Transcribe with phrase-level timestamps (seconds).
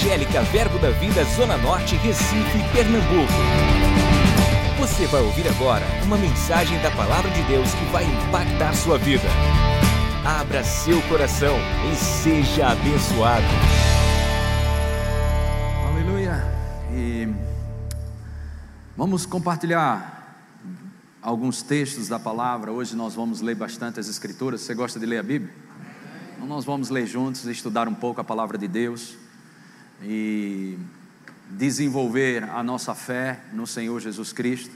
[0.00, 3.32] Evangélica Verbo da Vida Zona Norte, Recife, Pernambuco.
[4.78, 9.28] Você vai ouvir agora uma mensagem da Palavra de Deus que vai impactar sua vida.
[10.24, 11.54] Abra seu coração
[11.92, 13.44] e seja abençoado.
[15.92, 16.46] Aleluia.
[16.94, 17.28] E
[18.96, 20.48] vamos compartilhar
[21.20, 22.72] alguns textos da palavra.
[22.72, 24.62] Hoje nós vamos ler bastante as Escrituras.
[24.62, 25.52] Você gosta de ler a Bíblia?
[26.36, 29.20] Então nós vamos ler juntos, estudar um pouco a palavra de Deus
[30.02, 30.78] e
[31.50, 34.74] desenvolver a nossa fé no Senhor Jesus Cristo.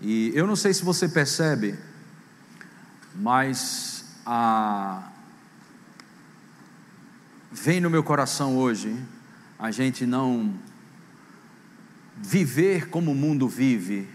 [0.00, 1.78] E eu não sei se você percebe,
[3.14, 5.10] mas a...
[7.50, 8.96] vem no meu coração hoje
[9.58, 10.54] a gente não
[12.16, 14.08] viver como o mundo vive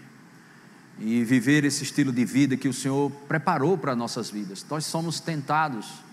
[1.00, 4.66] e viver esse estilo de vida que o Senhor preparou para nossas vidas.
[4.70, 6.04] Nós somos tentados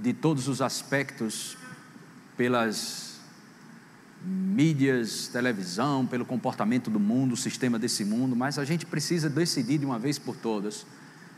[0.00, 1.56] de todos os aspectos
[2.36, 3.09] pelas
[4.22, 9.78] mídias, televisão, pelo comportamento do mundo, o sistema desse mundo, mas a gente precisa decidir
[9.78, 10.86] de uma vez por todas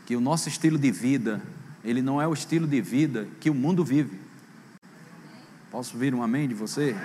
[0.05, 1.41] que o nosso estilo de vida,
[1.83, 4.19] ele não é o estilo de vida que o mundo vive.
[5.71, 6.95] Posso ouvir um amém de você?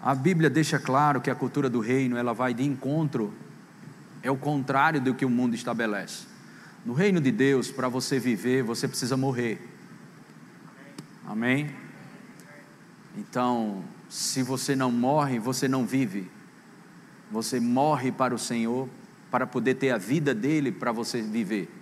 [0.00, 3.32] A Bíblia deixa claro que a cultura do reino, ela vai de encontro,
[4.22, 6.26] é o contrário do que o mundo estabelece.
[6.84, 9.68] No reino de Deus, para você viver, você precisa morrer.
[11.26, 11.70] Amém?
[13.16, 16.30] Então, se você não morre, você não vive.
[17.30, 18.86] Você morre para o Senhor
[19.30, 21.74] para poder ter a vida dele para você viver.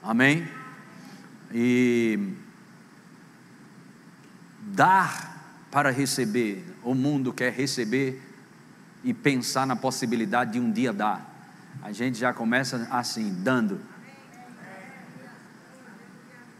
[0.00, 0.46] Amém?
[1.52, 2.34] E
[4.60, 8.22] dar para receber, o mundo quer receber
[9.02, 11.50] e pensar na possibilidade de um dia dar.
[11.82, 13.80] A gente já começa assim, dando.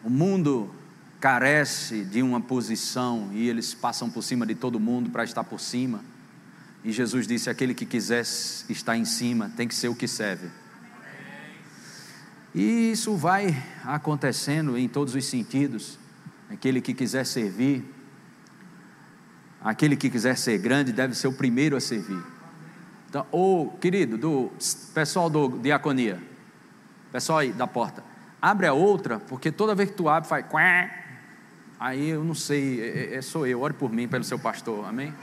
[0.03, 0.75] O mundo
[1.21, 5.61] carece de uma posição e eles passam por cima de todo mundo para estar por
[5.61, 6.05] cima.
[6.84, 10.49] E Jesus disse: aquele que quiser estar em cima tem que ser o que serve.
[12.55, 15.99] E isso vai acontecendo em todos os sentidos.
[16.51, 17.84] Aquele que quiser servir,
[19.61, 22.23] aquele que quiser ser grande deve ser o primeiro a servir.
[23.09, 24.53] Então, ô querido, do
[24.95, 26.23] pessoal do diaconia,
[27.12, 28.03] pessoal aí da porta,
[28.41, 30.45] abre a outra, porque toda vez que tu abre, faz
[31.78, 35.15] Aí eu não sei, é, é, sou eu, ore por mim, pelo seu pastor, amém?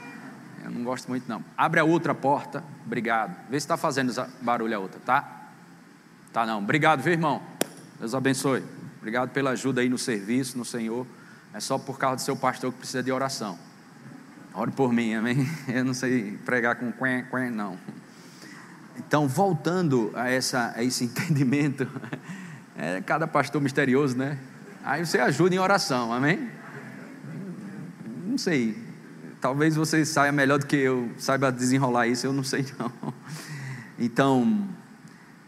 [0.64, 1.44] Eu não gosto muito não.
[1.56, 3.36] Abre a outra porta, obrigado.
[3.50, 5.48] Vê se está fazendo barulho a outra, tá?
[6.32, 7.42] Tá não, obrigado, viu irmão?
[7.98, 8.64] Deus abençoe.
[8.98, 11.06] Obrigado pela ajuda aí no serviço, no Senhor.
[11.52, 13.58] É só por causa do seu pastor que precisa de oração.
[14.54, 15.46] Ore por mim, amém?
[15.68, 17.78] Eu não sei pregar com quen, quen, não.
[18.96, 21.86] Então, voltando a, essa, a esse entendimento,
[22.76, 24.38] é cada pastor misterioso, né?
[24.86, 26.48] Aí você ajuda em oração, amém?
[28.24, 28.78] Não sei,
[29.40, 32.92] talvez você saia melhor do que eu, saiba desenrolar isso, eu não sei não.
[33.98, 34.68] Então,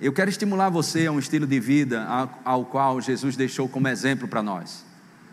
[0.00, 2.04] eu quero estimular você a um estilo de vida
[2.44, 4.84] ao qual Jesus deixou como exemplo para nós.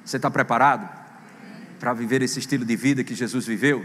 [0.05, 0.87] Você está preparado
[1.79, 3.83] para viver esse estilo de vida que Jesus viveu?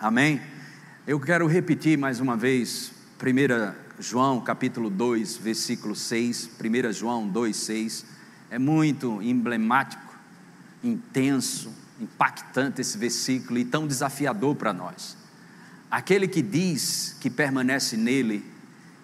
[0.00, 0.42] Amém?
[1.06, 2.90] Eu quero repetir mais uma vez,
[3.22, 8.19] 1 João capítulo 2, versículo 6, 1 João 2, 6
[8.50, 10.14] é muito emblemático,
[10.82, 15.16] intenso, impactante esse versículo e tão desafiador para nós.
[15.90, 18.44] Aquele que diz que permanece nele,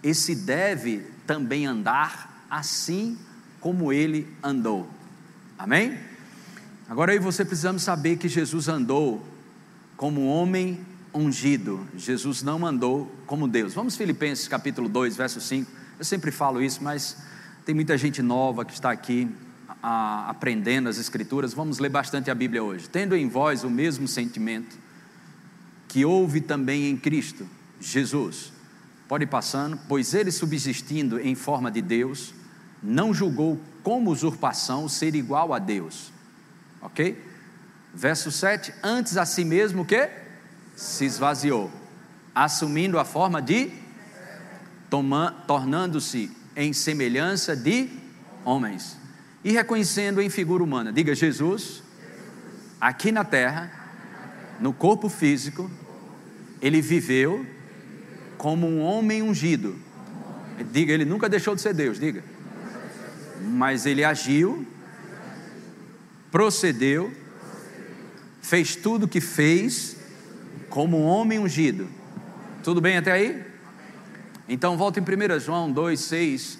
[0.03, 3.19] esse deve também andar assim
[3.61, 4.89] como ele andou.
[5.59, 5.99] Amém?
[6.89, 9.27] Agora aí você precisamos saber que Jesus andou
[9.97, 10.81] como homem
[11.13, 11.87] ungido.
[11.97, 13.75] Jesus não andou como Deus.
[13.75, 15.71] Vamos Filipenses capítulo 2, verso 5.
[15.99, 17.17] Eu sempre falo isso, mas
[17.67, 19.29] tem muita gente nova que está aqui
[19.83, 21.53] a, aprendendo as Escrituras.
[21.53, 22.89] Vamos ler bastante a Bíblia hoje.
[22.89, 24.79] Tendo em vós o mesmo sentimento
[25.89, 27.45] que houve também em Cristo,
[27.81, 28.53] Jesus.
[29.09, 32.33] Pode ir passando, pois ele subsistindo em forma de Deus,
[32.81, 36.13] não julgou como usurpação ser igual a Deus.
[36.81, 37.21] Ok?
[37.93, 40.09] Verso 7: Antes a si mesmo que
[40.77, 41.69] se esvaziou,
[42.33, 43.73] assumindo a forma de
[45.49, 47.91] tornando-se em semelhança de
[48.45, 48.97] homens
[49.45, 50.93] e reconhecendo em figura humana.
[50.93, 51.83] Diga Jesus,
[52.81, 53.71] aqui na terra,
[54.59, 55.71] no corpo físico,
[56.61, 57.47] ele viveu
[58.39, 59.77] como um homem ungido.
[60.73, 62.25] Diga, ele nunca deixou de ser Deus, diga.
[63.43, 64.67] Mas ele agiu,
[66.33, 67.13] procedeu,
[68.41, 69.97] fez tudo o que fez
[70.71, 71.89] como um homem ungido.
[72.65, 73.45] Tudo bem até aí?
[74.49, 76.59] Então, volta em 1 João 2, 6.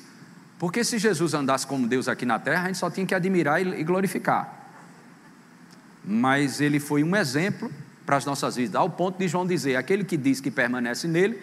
[0.59, 3.61] Porque se Jesus andasse como Deus aqui na terra, a gente só tinha que admirar
[3.61, 4.65] e glorificar.
[6.05, 7.71] mas ele foi um exemplo
[8.07, 11.43] para as nossas vidas, ao ponto de João dizer: aquele que diz que permanece nele,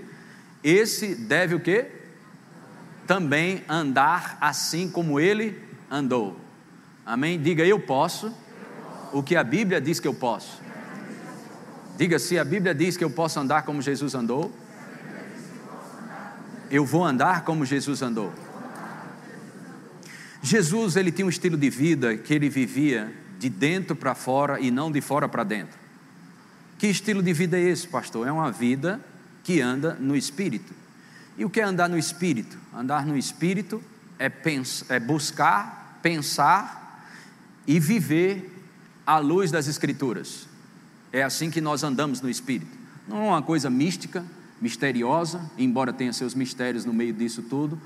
[0.63, 1.87] esse deve o quê?
[3.05, 5.61] Também andar assim como ele
[5.91, 6.39] andou.
[7.05, 7.39] Amém?
[7.39, 8.33] Diga, eu posso
[9.11, 10.61] o que a Bíblia diz que eu posso.
[11.97, 14.51] Diga, se a Bíblia diz que eu posso andar como Jesus andou,
[16.73, 18.33] eu vou andar como Jesus andou.
[20.41, 24.71] Jesus, ele tinha um estilo de vida que ele vivia de dentro para fora e
[24.71, 25.77] não de fora para dentro.
[26.79, 28.27] Que estilo de vida é esse, pastor?
[28.27, 28.99] É uma vida
[29.43, 30.73] que anda no espírito.
[31.37, 32.57] E o que é andar no espírito?
[32.73, 33.81] Andar no espírito
[34.17, 34.31] é,
[34.89, 37.07] é buscar, pensar
[37.67, 38.51] e viver
[39.05, 40.47] à luz das Escrituras.
[41.11, 42.75] É assim que nós andamos no Espírito.
[43.07, 44.25] Não é uma coisa mística,
[44.63, 47.77] misteriosa, embora tenha seus mistérios no meio disso tudo,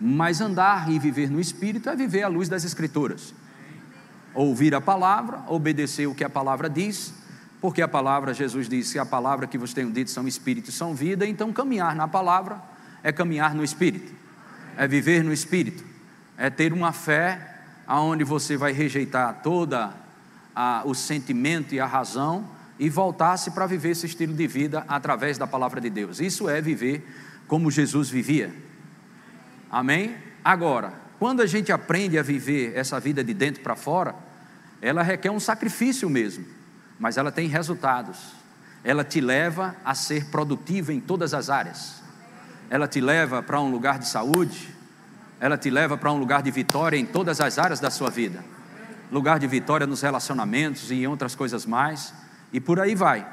[0.00, 3.34] mas andar e viver no Espírito é viver à luz das Escrituras.
[4.34, 7.12] Ouvir a palavra, obedecer o que a palavra diz,
[7.60, 10.94] porque a palavra, Jesus disse, a palavra que vos tenho dito são Espírito e são
[10.94, 12.58] vida, então caminhar na palavra
[13.02, 14.10] é caminhar no Espírito,
[14.78, 15.84] é viver no Espírito,
[16.38, 19.92] é ter uma fé aonde você vai rejeitar toda
[20.56, 22.48] a, o sentimento e a razão
[22.82, 26.18] e voltasse para viver esse estilo de vida através da palavra de Deus.
[26.18, 27.06] Isso é viver
[27.46, 28.52] como Jesus vivia.
[29.70, 30.16] Amém?
[30.44, 34.16] Agora, quando a gente aprende a viver essa vida de dentro para fora,
[34.80, 36.44] ela requer um sacrifício mesmo,
[36.98, 38.32] mas ela tem resultados.
[38.82, 42.02] Ela te leva a ser produtivo em todas as áreas.
[42.68, 44.74] Ela te leva para um lugar de saúde,
[45.38, 48.42] ela te leva para um lugar de vitória em todas as áreas da sua vida
[49.12, 52.14] lugar de vitória nos relacionamentos e em outras coisas mais,
[52.52, 53.26] e por aí vai.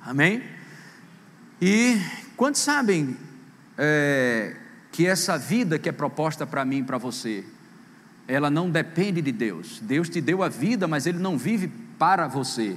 [0.00, 0.42] Amém?
[1.60, 1.98] E
[2.36, 3.16] quantos sabem
[3.76, 4.56] é,
[4.90, 7.44] que essa vida que é proposta para mim e para você,
[8.26, 9.80] ela não depende de Deus.
[9.80, 11.68] Deus te deu a vida, mas Ele não vive
[11.98, 12.76] para você.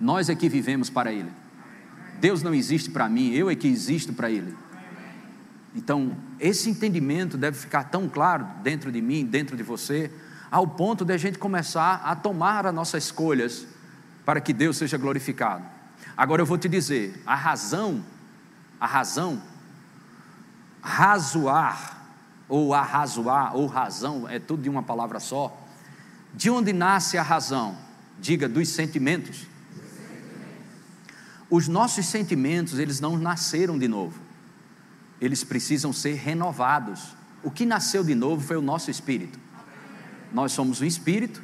[0.00, 1.30] Nós é que vivemos para Ele.
[2.20, 4.54] Deus não existe para mim, eu é que existo para Ele.
[5.74, 10.10] Então, esse entendimento deve ficar tão claro dentro de mim, dentro de você,
[10.50, 13.66] ao ponto de a gente começar a tomar as nossas escolhas
[14.28, 15.64] para que Deus seja glorificado.
[16.14, 18.04] Agora eu vou te dizer, a razão,
[18.78, 19.42] a razão,
[20.82, 22.06] razoar,
[22.46, 25.58] ou arrazoar, ou razão, é tudo de uma palavra só.
[26.34, 27.74] De onde nasce a razão?
[28.20, 29.46] Diga, dos sentimentos.
[31.48, 34.20] Os nossos sentimentos, eles não nasceram de novo.
[35.22, 37.16] Eles precisam ser renovados.
[37.42, 39.40] O que nasceu de novo foi o nosso espírito.
[40.30, 41.42] Nós somos um espírito,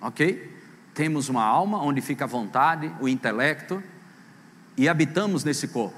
[0.00, 0.53] ok?
[0.94, 3.82] Temos uma alma onde fica a vontade, o intelecto,
[4.76, 5.96] e habitamos nesse corpo.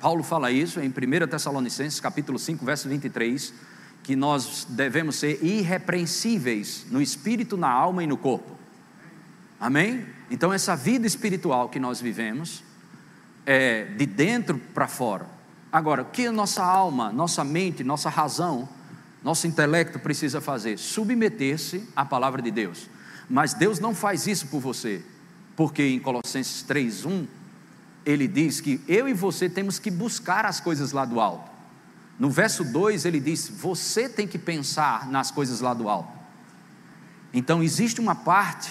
[0.00, 3.52] Paulo fala isso em 1 Tessalonicenses, capítulo 5, verso 23,
[4.02, 8.56] que nós devemos ser irrepreensíveis no espírito, na alma e no corpo.
[9.60, 10.06] Amém?
[10.30, 12.62] Então, essa vida espiritual que nós vivemos
[13.44, 15.26] é de dentro para fora.
[15.70, 18.68] Agora, o que nossa alma, nossa mente, nossa razão
[19.22, 20.78] nosso intelecto precisa fazer?
[20.78, 22.88] Submeter-se à palavra de Deus.
[23.28, 25.02] Mas Deus não faz isso por você,
[25.54, 27.26] porque em Colossenses 3:1
[28.06, 31.50] ele diz que eu e você temos que buscar as coisas lá do alto.
[32.18, 36.10] No verso 2 ele diz: você tem que pensar nas coisas lá do alto.
[37.32, 38.70] Então existe uma parte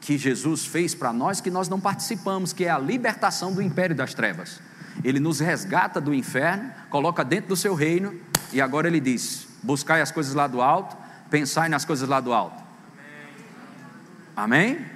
[0.00, 3.94] que Jesus fez para nós que nós não participamos, que é a libertação do império
[3.94, 4.60] das trevas.
[5.02, 8.18] Ele nos resgata do inferno, coloca dentro do seu reino,
[8.50, 10.96] e agora ele diz: buscai as coisas lá do alto,
[11.28, 12.63] pensai nas coisas lá do alto.
[14.36, 14.76] Amém?
[14.76, 14.94] Amém?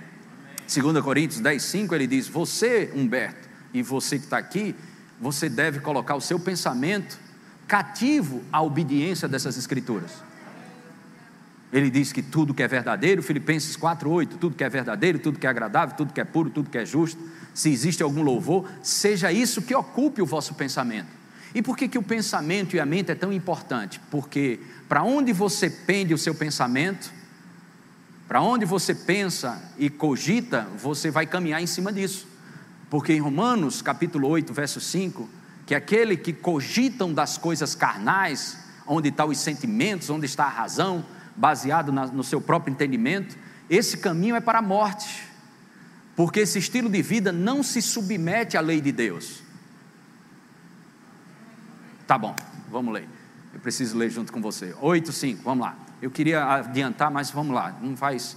[0.68, 4.74] 2 Coríntios 10, 5 ele diz: Você, Humberto, e você que está aqui,
[5.20, 7.18] você deve colocar o seu pensamento
[7.66, 10.10] cativo à obediência dessas escrituras.
[11.72, 15.46] Ele diz que tudo que é verdadeiro, Filipenses 4:8, tudo que é verdadeiro, tudo que
[15.46, 17.20] é agradável, tudo que é puro, tudo que é justo,
[17.52, 21.08] se existe algum louvor, seja isso que ocupe o vosso pensamento.
[21.54, 24.00] E por que, que o pensamento e a mente é tão importante?
[24.10, 27.12] Porque para onde você pende o seu pensamento,
[28.28, 32.28] para onde você pensa e cogita, você vai caminhar em cima disso.
[32.90, 35.26] Porque em Romanos capítulo 8, verso 5,
[35.64, 41.06] que aquele que cogitam das coisas carnais, onde estão os sentimentos, onde está a razão,
[41.34, 43.34] baseado na, no seu próprio entendimento,
[43.70, 45.24] esse caminho é para a morte.
[46.14, 49.42] Porque esse estilo de vida não se submete à lei de Deus.
[52.06, 52.36] Tá bom,
[52.70, 53.17] vamos ler.
[53.52, 54.74] Eu preciso ler junto com você.
[54.80, 55.76] 8, 5, vamos lá.
[56.00, 57.76] Eu queria adiantar, mas vamos lá.
[57.80, 58.36] Não faz,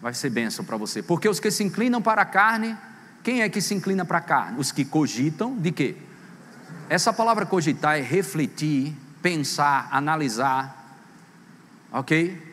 [0.00, 1.02] vai ser bênção para você.
[1.02, 2.76] Porque os que se inclinam para a carne,
[3.22, 4.60] quem é que se inclina para a carne?
[4.60, 5.96] Os que cogitam de quê?
[6.88, 10.98] Essa palavra cogitar é refletir, pensar, analisar.
[11.92, 12.50] Ok?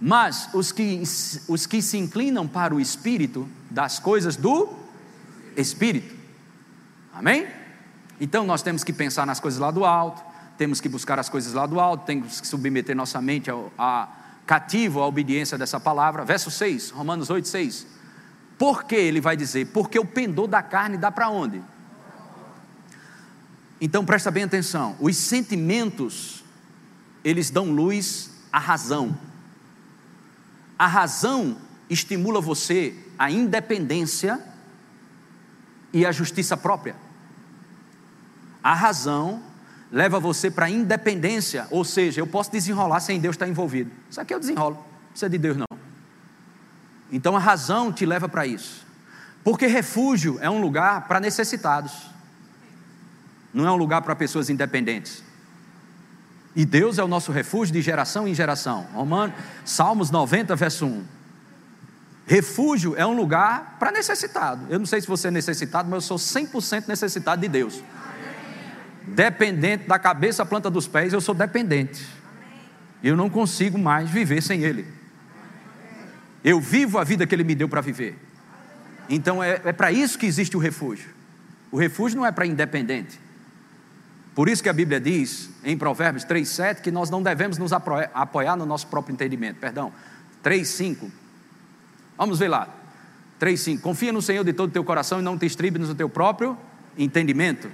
[0.00, 1.02] Mas os que,
[1.48, 4.68] os que se inclinam para o espírito, das coisas do
[5.56, 6.14] espírito.
[7.12, 7.46] Amém?
[8.20, 10.22] Então nós temos que pensar nas coisas lá do alto,
[10.56, 14.08] temos que buscar as coisas lá do alto, temos que submeter nossa mente a, a
[14.46, 16.24] cativo à obediência dessa palavra.
[16.24, 17.86] Verso 6, Romanos 8, 6.
[18.58, 19.66] Por que ele vai dizer?
[19.66, 21.62] Porque o pendor da carne dá para onde?
[23.80, 24.96] Então presta bem atenção.
[24.98, 26.42] Os sentimentos,
[27.22, 29.18] eles dão luz à razão.
[30.78, 31.58] A razão
[31.90, 34.40] estimula você a independência
[35.92, 36.96] e a justiça própria.
[38.66, 39.40] A razão
[39.92, 43.92] leva você para a independência, ou seja, eu posso desenrolar sem Deus estar envolvido.
[44.10, 45.66] Isso aqui eu desenrolo, não precisa de Deus não.
[47.12, 48.84] Então a razão te leva para isso.
[49.44, 52.10] Porque refúgio é um lugar para necessitados,
[53.54, 55.22] não é um lugar para pessoas independentes.
[56.56, 58.88] E Deus é o nosso refúgio de geração em geração.
[58.92, 59.32] Romano,
[59.64, 61.04] Salmos 90, verso 1.
[62.26, 64.66] Refúgio é um lugar para necessitado.
[64.68, 67.80] Eu não sei se você é necessitado, mas eu sou 100% necessitado de Deus.
[69.06, 72.04] Dependente da cabeça à planta dos pés, eu sou dependente.
[73.02, 74.86] Eu não consigo mais viver sem Ele.
[76.42, 78.18] Eu vivo a vida que Ele me deu para viver.
[79.08, 81.10] Então é, é para isso que existe o refúgio.
[81.70, 83.20] O refúgio não é para independente.
[84.34, 88.56] Por isso que a Bíblia diz, em Provérbios 3,7, que nós não devemos nos apoiar
[88.56, 89.56] no nosso próprio entendimento.
[89.56, 89.92] Perdão,
[90.44, 91.10] 3,5.
[92.18, 92.68] Vamos ver lá.
[93.40, 93.80] 3,5.
[93.80, 96.56] Confia no Senhor de todo o teu coração e não te estribes no teu próprio
[96.98, 97.70] entendimento.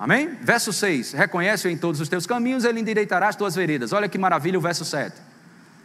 [0.00, 0.34] Amém?
[0.40, 3.92] Verso 6: Reconhece-o em todos os teus caminhos, ele endireitará as tuas veredas.
[3.92, 5.14] Olha que maravilha o verso 7.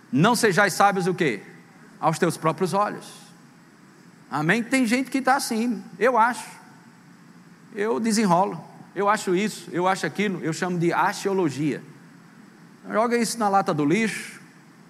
[0.10, 1.42] Não sejais sábios o quê?
[2.00, 3.06] Aos teus próprios olhos.
[4.32, 4.64] Amém?
[4.64, 6.48] Tem gente que está assim, eu acho.
[7.76, 8.64] Eu desenrolo.
[8.96, 11.84] Eu acho isso, eu acho aquilo, eu chamo de axiologia.
[12.90, 14.40] Joga isso na lata do lixo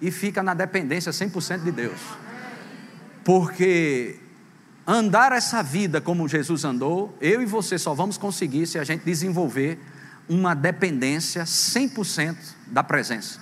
[0.00, 1.98] e fica na dependência 100% de Deus.
[3.24, 4.20] Porque
[4.86, 9.04] andar essa vida como Jesus andou, eu e você só vamos conseguir se a gente
[9.04, 9.78] desenvolver
[10.28, 12.36] uma dependência 100%
[12.68, 13.40] da presença.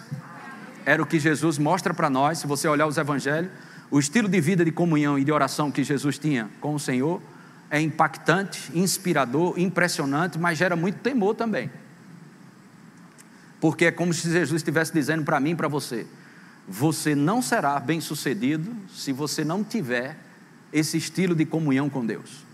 [0.86, 3.50] Era o que Jesus mostra para nós, se você olhar os evangelhos,
[3.90, 7.20] o estilo de vida de comunhão e de oração que Jesus tinha com o Senhor
[7.70, 11.70] é impactante, inspirador, impressionante, mas gera muito temor também.
[13.60, 16.06] Porque é como se Jesus estivesse dizendo para mim e para você:
[16.68, 20.16] você não será bem-sucedido se você não tiver
[20.74, 22.44] esse estilo de comunhão com Deus.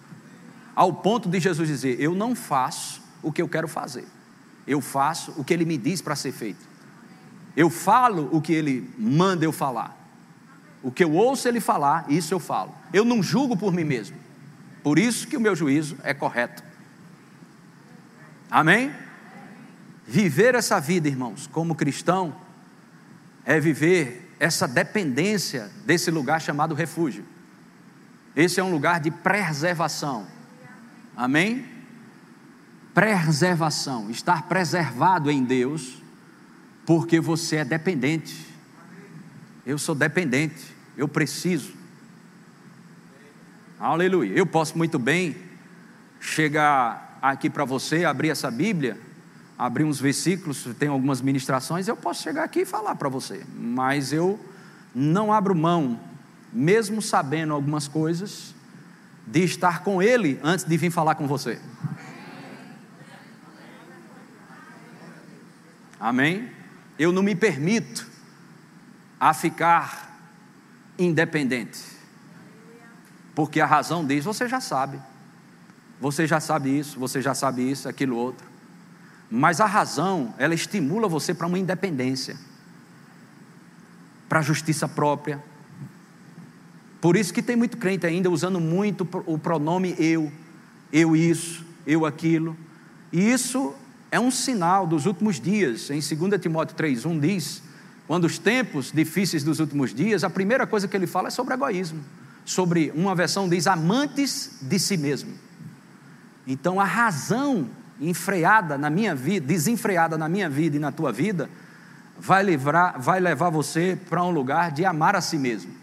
[0.76, 4.04] Ao ponto de Jesus dizer: Eu não faço o que eu quero fazer,
[4.66, 6.68] eu faço o que Ele me diz para ser feito.
[7.56, 9.96] Eu falo o que Ele manda eu falar.
[10.82, 12.74] O que eu ouço Ele falar, isso eu falo.
[12.92, 14.16] Eu não julgo por mim mesmo.
[14.82, 16.62] Por isso que o meu juízo é correto.
[18.50, 18.92] Amém?
[20.06, 22.34] Viver essa vida, irmãos, como cristão,
[23.44, 27.24] é viver essa dependência desse lugar chamado refúgio.
[28.34, 30.26] Esse é um lugar de preservação.
[31.16, 31.64] Amém?
[32.94, 36.02] Preservação, estar preservado em Deus,
[36.86, 38.46] porque você é dependente.
[39.66, 41.72] Eu sou dependente, eu preciso.
[43.78, 44.32] Aleluia.
[44.34, 45.36] Eu posso muito bem
[46.20, 48.98] chegar aqui para você, abrir essa Bíblia,
[49.58, 54.12] abrir uns versículos, tem algumas ministrações, eu posso chegar aqui e falar para você, mas
[54.12, 54.38] eu
[54.94, 56.09] não abro mão
[56.52, 58.54] mesmo sabendo algumas coisas,
[59.26, 61.60] de estar com Ele antes de vir falar com você.
[65.98, 66.50] Amém?
[66.98, 68.06] Eu não me permito
[69.18, 70.18] a ficar
[70.98, 71.80] independente,
[73.34, 75.00] porque a razão diz: você já sabe,
[76.00, 78.48] você já sabe isso, você já sabe isso, aquilo outro.
[79.30, 82.36] Mas a razão, ela estimula você para uma independência,
[84.28, 85.42] para a justiça própria,
[87.00, 90.30] por isso que tem muito crente ainda usando muito o pronome eu,
[90.92, 92.56] eu isso, eu aquilo.
[93.10, 93.74] E isso
[94.10, 95.88] é um sinal dos últimos dias.
[95.90, 97.62] Em 2 Timóteo 3:1 diz:
[98.06, 101.54] quando os tempos difíceis dos últimos dias, a primeira coisa que ele fala é sobre
[101.54, 102.00] egoísmo.
[102.44, 105.32] Sobre uma versão diz amantes de si mesmo.
[106.46, 111.48] Então a razão enfreada na minha vida, desenfreada na minha vida e na tua vida,
[112.18, 112.44] vai,
[112.98, 115.79] vai levar você para um lugar de amar a si mesmo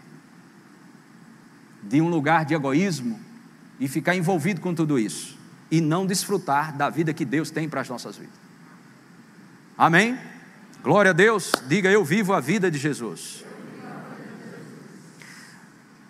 [1.82, 3.20] de um lugar de egoísmo
[3.78, 5.38] e ficar envolvido com tudo isso
[5.70, 8.34] e não desfrutar da vida que Deus tem para as nossas vidas.
[9.76, 10.18] Amém?
[10.82, 11.52] Glória a Deus.
[11.66, 13.44] Diga eu vivo a vida de Jesus.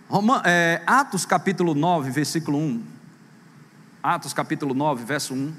[0.08, 2.82] Roma, é, Atos capítulo 9, versículo 1.
[4.02, 5.52] Atos capítulo 9, verso 1.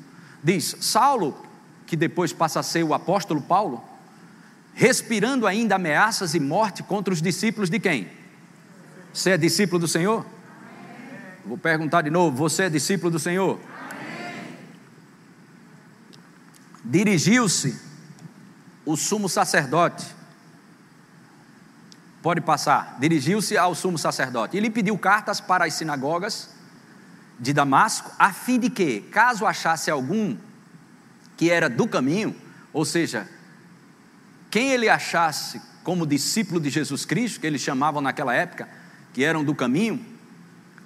[0.44, 1.38] Diz: Saulo,
[1.86, 3.84] que depois passa a ser o apóstolo Paulo,
[4.74, 8.19] respirando ainda ameaças e morte contra os discípulos de quem?
[9.14, 10.26] Você é discípulo do Senhor?
[11.46, 13.60] Vou perguntar de novo: você é discípulo do Senhor?
[16.84, 17.80] Dirigiu-se
[18.86, 20.06] o sumo sacerdote.
[22.22, 22.98] Pode passar.
[23.00, 24.58] Dirigiu-se ao sumo sacerdote.
[24.58, 26.50] Ele pediu cartas para as sinagogas
[27.40, 30.38] de Damasco, a fim de que, caso achasse algum
[31.38, 32.36] que era do caminho,
[32.74, 33.30] ou seja,
[34.52, 38.68] quem ele achasse como discípulo de Jesus Cristo, que eles chamavam naquela época,
[39.14, 40.06] que eram do caminho,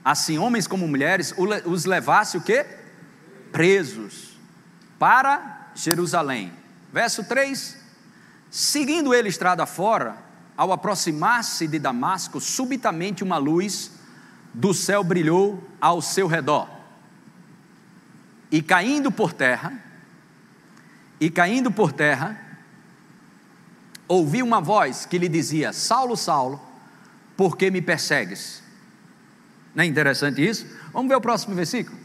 [0.03, 1.33] assim homens como mulheres,
[1.65, 2.65] os levasse o quê?
[3.51, 4.37] Presos
[4.99, 6.51] para Jerusalém.
[6.91, 7.77] Verso 3:
[8.49, 10.17] Seguindo ele estrada fora,
[10.55, 13.91] ao aproximar-se de Damasco, subitamente uma luz
[14.53, 16.69] do céu brilhou ao seu redor.
[18.51, 19.73] E caindo por terra,
[21.19, 22.39] e caindo por terra,
[24.07, 26.61] ouvi uma voz que lhe dizia: Saulo, Saulo,
[27.35, 28.61] por que me persegues?
[29.73, 30.67] Não é interessante isso?
[30.91, 31.97] Vamos ver o próximo versículo.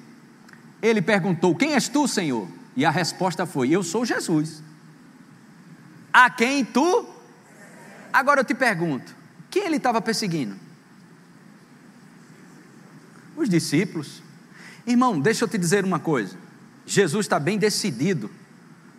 [0.81, 2.49] Ele perguntou: Quem és tu, Senhor?
[2.77, 4.63] E a resposta foi: Eu sou Jesus.
[6.13, 7.07] A quem tu?
[8.13, 9.15] Agora eu te pergunto:
[9.51, 10.57] quem ele estava perseguindo?
[13.37, 14.23] Os discípulos.
[14.87, 16.37] Irmão, deixa eu te dizer uma coisa.
[16.87, 18.31] Jesus está bem decidido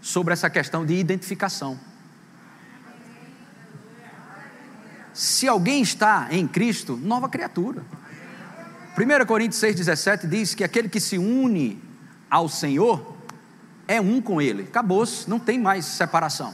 [0.02, 1.80] sobre essa questão de identificação.
[5.20, 7.84] Se alguém está em Cristo, nova criatura.
[8.98, 11.84] 1 Coríntios 6,17 diz que aquele que se une
[12.30, 13.18] ao Senhor
[13.86, 14.64] é um com Ele.
[14.64, 16.54] Acabou-se, não tem mais separação.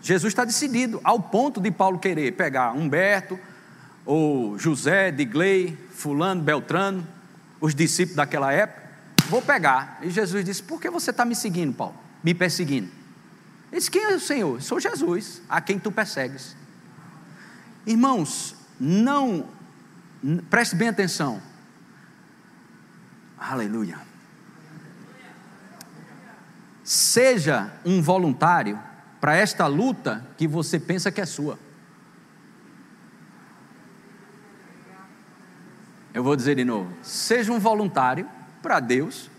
[0.00, 3.38] Jesus está decidido, ao ponto de Paulo querer pegar Humberto,
[4.06, 7.06] ou José, Digley, Fulano, Beltrano,
[7.60, 8.88] os discípulos daquela época,
[9.28, 9.98] vou pegar.
[10.00, 11.96] E Jesus disse: Por que você está me seguindo, Paulo?
[12.24, 12.88] Me perseguindo?
[13.70, 14.62] Ele disse: Quem é o Senhor?
[14.62, 16.56] Sou Jesus, a quem tu persegues.
[17.86, 19.48] Irmãos, não,
[20.50, 21.40] preste bem atenção.
[23.38, 23.98] Aleluia.
[26.82, 28.78] Seja um voluntário
[29.20, 31.58] para esta luta que você pensa que é sua.
[36.14, 38.28] Eu vou dizer de novo: seja um voluntário
[38.62, 39.30] para Deus,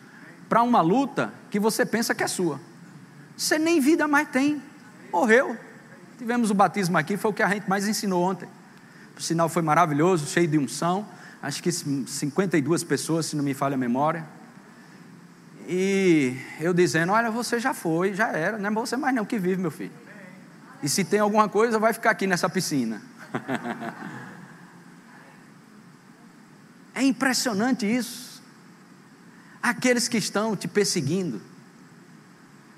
[0.47, 2.59] para uma luta que você pensa que é sua.
[3.35, 4.61] Você nem vida mais tem,
[5.11, 5.57] morreu.
[6.19, 8.49] Tivemos o batismo aqui, foi o que a gente mais ensinou ontem.
[9.17, 11.07] O sinal foi maravilhoso, cheio de unção.
[11.41, 14.27] Acho que 52 pessoas, se não me falha a memória.
[15.65, 19.39] E eu dizendo: Olha, você já foi, já era, não é você mais não que
[19.39, 19.93] vive, meu filho.
[20.83, 23.01] E se tem alguma coisa, vai ficar aqui nessa piscina.
[26.93, 28.43] é impressionante isso.
[29.63, 31.41] Aqueles que estão te perseguindo,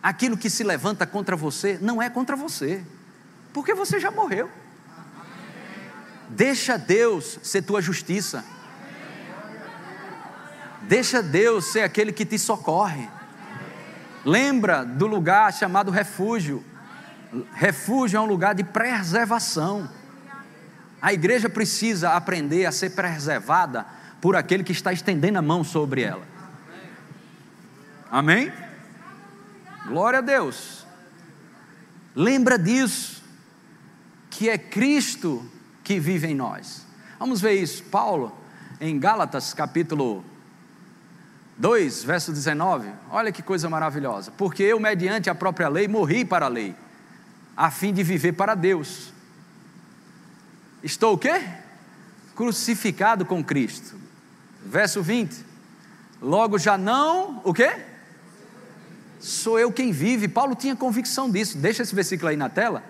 [0.04, 2.86] aquilo que se levanta contra você, não é contra você,
[3.54, 4.50] porque você já morreu.
[6.30, 8.44] Deixa Deus ser tua justiça.
[10.84, 13.10] Deixa Deus ser aquele que te socorre.
[14.26, 16.64] Lembra do lugar chamado refúgio.
[17.54, 19.90] Refúgio é um lugar de preservação.
[21.02, 23.86] A igreja precisa aprender a ser preservada
[24.22, 26.24] por aquele que está estendendo a mão sobre ela.
[28.10, 28.52] Amém?
[29.88, 30.86] Glória a Deus.
[32.16, 33.21] Lembra disso,
[34.32, 35.46] que é Cristo
[35.84, 36.88] que vive em nós.
[37.20, 37.84] Vamos ver isso.
[37.84, 38.36] Paulo,
[38.80, 40.24] em Gálatas, capítulo
[41.58, 44.32] 2, verso 19, olha que coisa maravilhosa.
[44.32, 46.74] Porque eu, mediante a própria lei, morri para a lei,
[47.56, 49.14] a fim de viver para Deus.
[50.82, 51.44] Estou o quê?
[52.36, 53.96] Crucificado com Cristo.
[54.66, 55.46] Verso 20.
[56.22, 57.86] Logo já não, o quê?
[59.20, 60.28] Sou eu quem vive.
[60.28, 61.58] Paulo tinha convicção disso.
[61.58, 62.84] Deixa esse versículo aí na tela.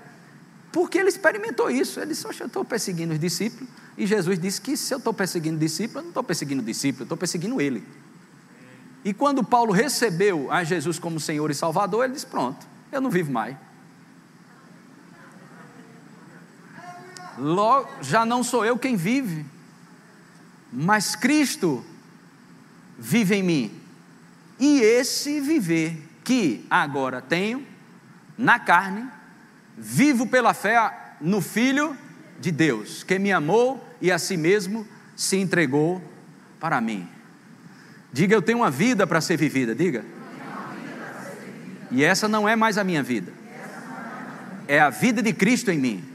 [0.71, 1.99] Porque ele experimentou isso.
[1.99, 3.69] Ele disse: eu estou perseguindo os discípulos.
[3.97, 7.05] E Jesus disse que se eu estou perseguindo discípulos, eu não estou perseguindo discípulo, eu
[7.05, 7.83] estou perseguindo ele.
[9.03, 13.09] E quando Paulo recebeu a Jesus como Senhor e Salvador, ele disse: Pronto, eu não
[13.09, 13.57] vivo mais.
[17.37, 19.45] Logo, já não sou eu quem vive,
[20.71, 21.83] mas Cristo
[22.97, 23.81] vive em mim.
[24.59, 27.65] E esse viver que agora tenho
[28.37, 29.09] na carne,
[29.81, 31.97] vivo pela fé no Filho
[32.39, 36.01] de Deus, que me amou e a si mesmo se entregou
[36.59, 37.09] para mim.
[38.13, 40.05] Diga, eu tenho uma vida para ser vivida, diga.
[41.89, 43.33] E essa não é mais a minha vida.
[44.67, 46.05] É a vida de Cristo em mim.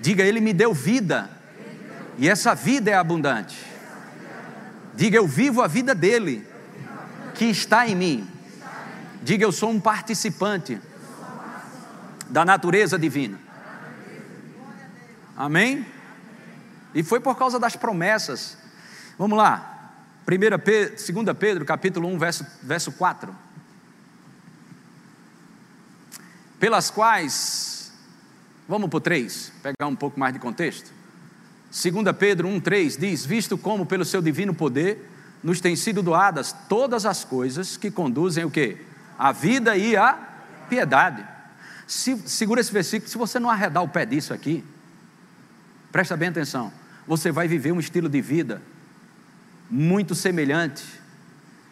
[0.00, 1.30] Diga, Ele me deu vida.
[2.18, 3.56] E essa vida é abundante.
[4.96, 6.44] Diga, eu vivo a vida dele,
[7.34, 8.28] que está em mim.
[9.22, 10.80] Diga, eu sou um participante
[12.30, 13.38] da natureza divina.
[15.36, 15.84] Amém?
[16.94, 18.56] E foi por causa das promessas.
[19.18, 19.92] Vamos lá.
[20.26, 23.34] 1 Pedro, 2 Pedro, capítulo 1, verso, verso 4.
[26.58, 27.92] Pelas quais,
[28.68, 30.92] vamos para o 3, pegar um pouco mais de contexto.
[31.70, 35.08] 2 Pedro 1, 3 diz: Visto como pelo seu divino poder
[35.42, 38.76] nos têm sido doadas todas as coisas que conduzem o quê?
[39.18, 40.12] A vida e a
[40.68, 41.26] piedade.
[41.90, 44.64] Se, segura esse versículo, se você não arredar o pé disso aqui,
[45.90, 46.72] presta bem atenção,
[47.04, 48.62] você vai viver um estilo de vida
[49.68, 50.84] muito semelhante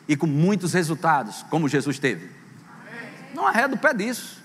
[0.08, 2.28] e com muitos resultados, como Jesus teve.
[3.32, 4.42] Não arreda o pé disso.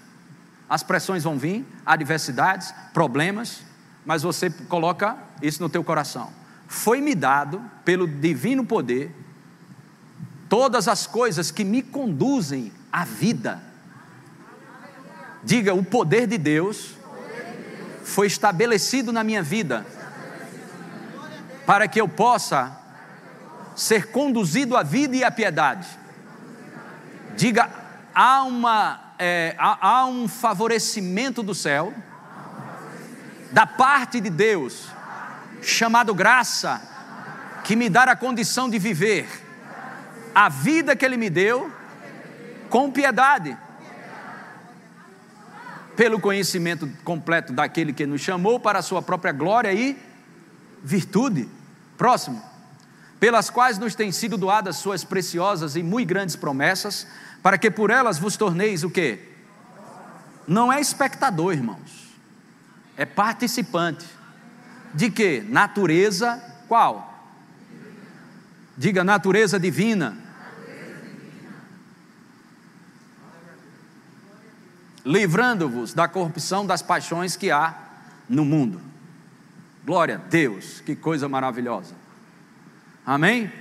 [0.70, 3.64] As pressões vão vir, adversidades, problemas,
[4.06, 6.32] mas você coloca isso no teu coração.
[6.68, 9.12] Foi-me dado pelo divino poder
[10.48, 13.73] todas as coisas que me conduzem à vida.
[15.44, 16.92] Diga, o poder de Deus
[18.04, 19.86] foi estabelecido na minha vida
[21.66, 22.78] para que eu possa
[23.76, 25.88] ser conduzido à vida e à piedade.
[27.36, 27.70] Diga,
[28.14, 31.94] há, uma, é, há, há um favorecimento do céu,
[33.52, 34.88] da parte de Deus,
[35.62, 36.82] chamado graça,
[37.64, 39.28] que me dá a condição de viver
[40.34, 41.72] a vida que Ele me deu
[42.70, 43.56] com piedade,
[45.96, 49.98] pelo conhecimento completo daquele que nos chamou para a Sua própria glória e
[50.84, 51.48] virtude.
[51.98, 52.42] Próximo.
[53.20, 57.08] Pelas quais nos têm sido doadas Suas preciosas e muito grandes promessas,
[57.42, 59.20] para que por elas vos torneis o quê?
[60.48, 62.10] Não é espectador, irmãos,
[62.98, 64.06] é participante.
[64.94, 65.42] De que?
[65.42, 67.14] Natureza qual?
[68.78, 70.18] Diga natureza divina.
[75.06, 77.76] Livrando-vos da corrupção das paixões que há
[78.30, 78.82] no mundo.
[79.86, 81.94] Glória a Deus, que coisa maravilhosa.
[83.06, 83.52] Amém?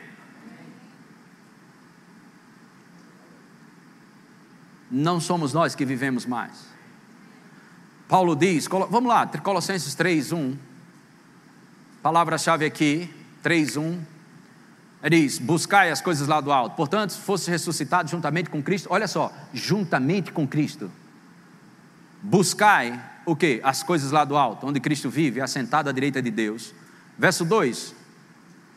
[4.90, 6.66] Não somos nós que vivemos mais.
[8.06, 10.56] Paulo diz, vamos lá, Colossenses 3, 1.
[12.02, 13.08] Palavra-chave aqui,
[13.42, 13.98] 3:1.
[15.02, 16.76] Ele diz: Buscai as coisas lá do alto.
[16.76, 20.90] Portanto, se fosse ressuscitado juntamente com Cristo, olha só, juntamente com Cristo.
[22.22, 23.60] Buscai o que?
[23.62, 26.72] As coisas lá do alto, onde Cristo vive, assentado à direita de Deus.
[27.18, 27.94] Verso 2,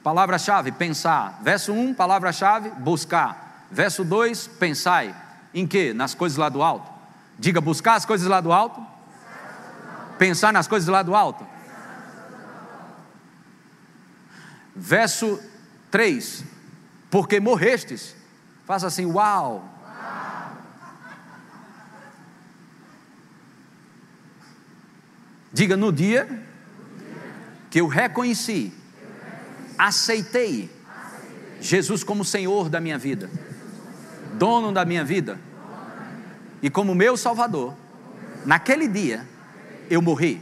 [0.03, 1.39] palavra-chave, pensar.
[1.41, 3.67] Verso 1, palavra-chave, buscar.
[3.71, 5.15] Verso 2, pensai.
[5.53, 5.93] Em que?
[5.93, 6.91] Nas coisas lá do alto.
[7.39, 8.86] Diga, buscar as coisas lá do alto.
[10.17, 11.55] Pensar nas coisas lá do alto.
[14.75, 15.39] verso
[15.89, 16.43] 3:
[17.10, 18.15] Porque morrestes.
[18.65, 19.63] Faça assim, uau.
[25.56, 26.28] Diga no dia
[27.70, 28.74] que eu reconheci,
[29.78, 30.70] aceitei
[31.62, 33.30] Jesus como Senhor da minha vida,
[34.34, 35.39] dono da minha vida,
[36.62, 37.74] e como meu Salvador,
[38.46, 39.26] naquele dia
[39.89, 40.41] eu morri.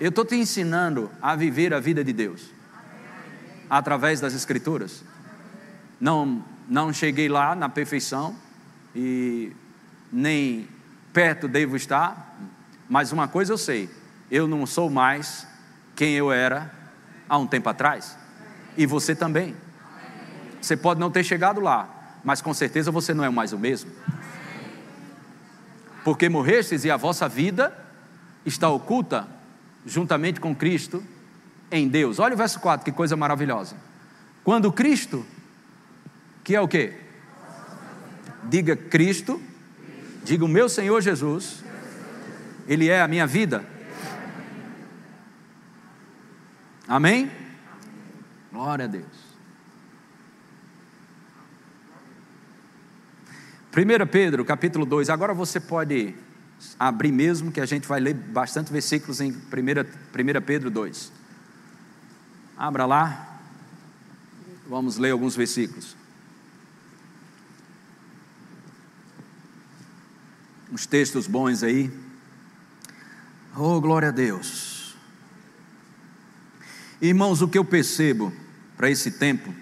[0.00, 2.46] Eu estou te ensinando a viver a vida de Deus
[3.68, 5.04] através das Escrituras.
[6.00, 8.34] Não, não cheguei lá na perfeição
[8.96, 9.52] e
[10.12, 10.68] nem
[11.12, 12.38] perto devo estar,
[12.88, 13.88] mas uma coisa eu sei:
[14.30, 15.46] eu não sou mais
[15.96, 16.70] quem eu era
[17.28, 18.16] há um tempo atrás,
[18.76, 19.56] e você também.
[20.60, 21.88] Você pode não ter chegado lá,
[22.22, 23.90] mas com certeza você não é mais o mesmo.
[26.04, 27.76] Porque morrestes e a vossa vida
[28.44, 29.26] está oculta
[29.84, 31.02] juntamente com Cristo
[31.70, 32.18] em Deus.
[32.18, 33.76] Olha o verso 4, que coisa maravilhosa.
[34.44, 35.24] Quando Cristo,
[36.44, 36.92] que é o que?
[38.44, 39.40] Diga Cristo,
[40.24, 41.64] diga o meu Senhor Jesus,
[42.66, 43.64] Ele é a minha vida.
[46.86, 47.30] Amém?
[48.52, 49.32] Glória a Deus.
[53.74, 56.14] 1 Pedro, capítulo 2, agora você pode
[56.78, 61.10] abrir mesmo, que a gente vai ler bastante versículos em 1, 1 Pedro 2.
[62.56, 63.40] Abra lá,
[64.68, 65.96] vamos ler alguns versículos.
[70.72, 71.92] Uns textos bons aí.
[73.54, 74.96] Oh, glória a Deus.
[76.98, 78.32] Irmãos, o que eu percebo
[78.74, 79.54] para esse tempo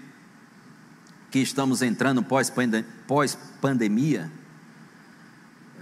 [1.29, 4.31] que estamos entrando pós-pandemia,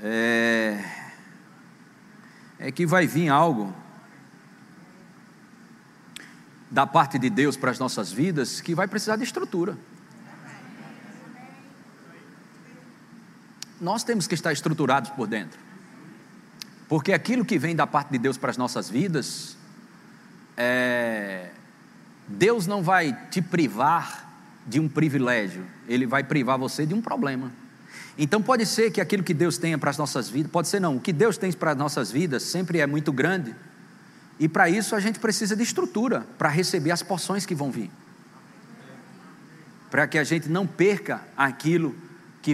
[0.02, 0.82] é,
[2.58, 3.76] é que vai vir algo
[6.70, 9.76] da parte de Deus para as nossas vidas que vai precisar de estrutura.
[13.80, 15.58] Nós temos que estar estruturados por dentro.
[16.88, 19.56] Porque aquilo que vem da parte de Deus para as nossas vidas,
[20.56, 21.50] é,
[22.26, 24.26] Deus não vai te privar
[24.66, 27.52] de um privilégio, Ele vai privar você de um problema.
[28.16, 30.96] Então pode ser que aquilo que Deus tenha para as nossas vidas, pode ser não,
[30.96, 33.54] o que Deus tem para as nossas vidas sempre é muito grande,
[34.40, 37.90] e para isso a gente precisa de estrutura para receber as porções que vão vir.
[39.90, 41.94] Para que a gente não perca aquilo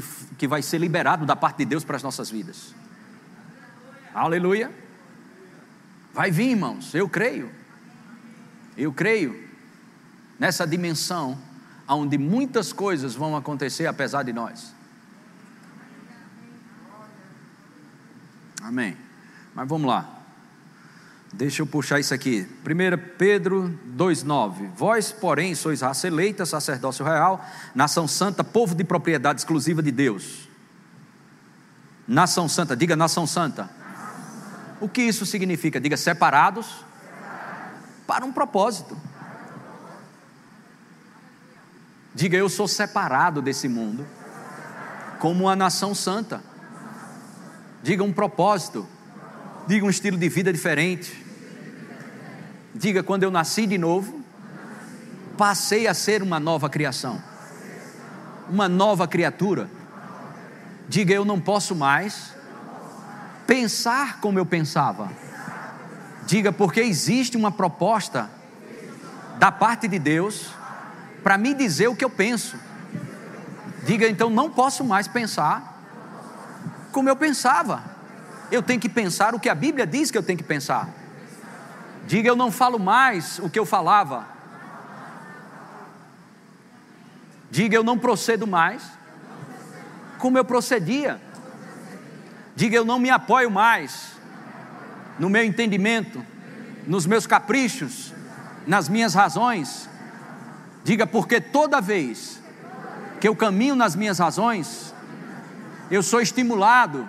[0.00, 0.02] que,
[0.36, 2.74] que vai ser liberado da parte de Deus para as nossas vidas.
[4.12, 4.72] Aleluia.
[6.12, 7.50] Vai vir, irmãos, eu creio.
[8.76, 9.48] Eu creio
[10.38, 11.38] nessa dimensão
[11.86, 14.74] onde muitas coisas vão acontecer apesar de nós.
[18.62, 18.96] Amém.
[19.54, 20.13] Mas vamos lá.
[21.36, 22.46] Deixa eu puxar isso aqui.
[22.64, 24.70] 1 Pedro 2,9.
[24.76, 27.44] Vós, porém, sois raça eleita, sacerdócio real,
[27.74, 30.48] nação santa, povo de propriedade exclusiva de Deus.
[32.06, 33.68] Nação santa, diga nação santa.
[34.80, 35.80] O que isso significa?
[35.80, 36.84] Diga separados
[38.06, 38.96] para um propósito.
[42.14, 44.06] Diga eu sou separado desse mundo
[45.18, 46.40] como uma nação santa.
[47.82, 48.86] Diga um propósito.
[49.66, 51.23] Diga um estilo de vida diferente.
[52.74, 54.20] Diga quando eu nasci de novo,
[55.38, 57.22] passei a ser uma nova criação.
[58.50, 59.70] Uma nova criatura.
[60.88, 62.34] Diga eu não posso mais
[63.46, 65.08] pensar como eu pensava.
[66.26, 68.28] Diga porque existe uma proposta
[69.38, 70.50] da parte de Deus
[71.22, 72.56] para me dizer o que eu penso.
[73.86, 75.80] Diga então não posso mais pensar
[76.90, 77.82] como eu pensava.
[78.50, 81.03] Eu tenho que pensar o que a Bíblia diz que eu tenho que pensar.
[82.06, 84.26] Diga, eu não falo mais o que eu falava.
[87.50, 88.82] Diga, eu não procedo mais
[90.18, 91.20] como eu procedia.
[92.56, 94.12] Diga, eu não me apoio mais
[95.18, 96.24] no meu entendimento,
[96.86, 98.12] nos meus caprichos,
[98.66, 99.88] nas minhas razões.
[100.82, 102.40] Diga, porque toda vez
[103.20, 104.94] que eu caminho nas minhas razões,
[105.90, 107.08] eu sou estimulado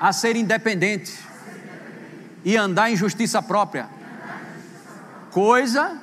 [0.00, 1.18] a ser independente
[2.44, 3.88] e andar em justiça própria,
[5.34, 6.00] coisa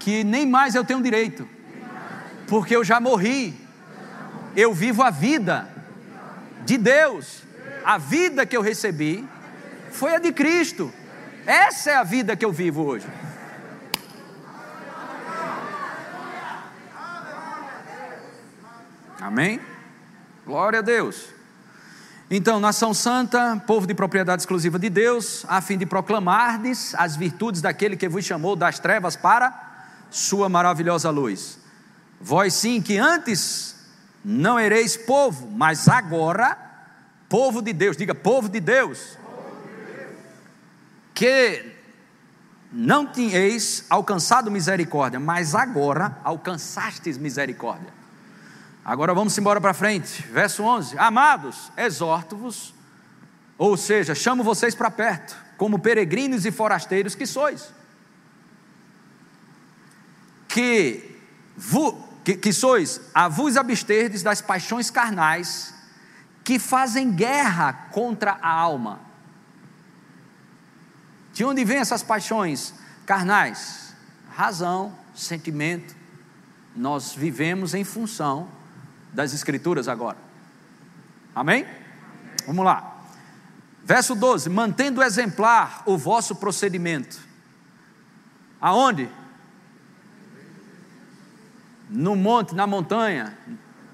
[0.00, 1.48] que nem mais eu tenho direito,
[2.48, 3.54] porque eu já morri,
[4.56, 5.68] eu vivo a vida
[6.64, 7.44] de Deus,
[7.84, 9.24] a vida que eu recebi
[9.92, 10.92] foi a de Cristo,
[11.46, 13.06] essa é a vida que eu vivo hoje.
[19.20, 19.60] Amém?
[20.44, 21.39] Glória a Deus.
[22.32, 27.60] Então, nação santa, povo de propriedade exclusiva de Deus, a fim de proclamardes as virtudes
[27.60, 29.52] daquele que vos chamou das trevas para
[30.10, 31.58] sua maravilhosa luz.
[32.20, 33.74] Vós sim que antes
[34.24, 36.56] não ereis povo, mas agora
[37.28, 37.96] povo de Deus.
[37.96, 39.18] Diga, povo de Deus.
[41.12, 41.74] Que
[42.72, 47.99] não tinhais alcançado misericórdia, mas agora alcançastes misericórdia.
[48.84, 52.74] Agora vamos embora para frente, verso 11: Amados, exorto-vos,
[53.58, 57.72] ou seja, chamo vocês para perto, como peregrinos e forasteiros que sois,
[60.48, 61.18] que,
[62.24, 65.74] que, que sois a vos absterdes das paixões carnais
[66.42, 69.00] que fazem guerra contra a alma.
[71.34, 73.94] De onde vêm essas paixões carnais?
[74.34, 75.94] Razão, sentimento.
[76.74, 78.48] Nós vivemos em função
[79.12, 80.16] das Escrituras agora.
[81.34, 81.66] Amém?
[82.46, 82.98] Vamos lá.
[83.84, 87.20] Verso 12: Mantendo exemplar o vosso procedimento.
[88.60, 89.08] Aonde?
[91.88, 93.36] No monte, na montanha,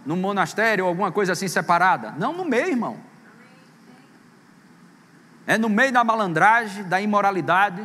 [0.04, 2.12] no monastério alguma coisa assim separada.
[2.18, 2.98] Não no meio, irmão.
[5.46, 7.82] É no meio da malandragem, da imoralidade,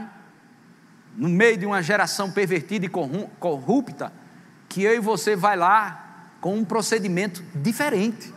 [1.15, 4.11] no meio de uma geração pervertida e corrupta,
[4.67, 6.10] que eu e você vai lá
[6.41, 8.33] com um procedimento diferente.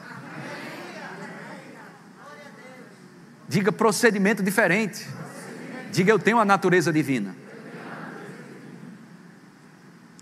[3.49, 5.09] Diga procedimento diferente.
[5.91, 7.35] Diga eu tenho a natureza divina.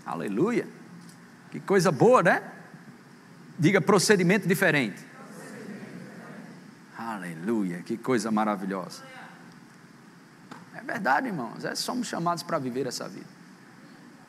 [0.05, 0.65] Aleluia.
[1.51, 2.41] Que coisa boa, né?
[3.59, 5.03] Diga procedimento diferente.
[6.97, 7.79] Aleluia.
[7.79, 9.03] Que coisa maravilhosa.
[10.73, 11.65] É verdade, irmãos.
[11.65, 13.27] É, somos chamados para viver essa vida.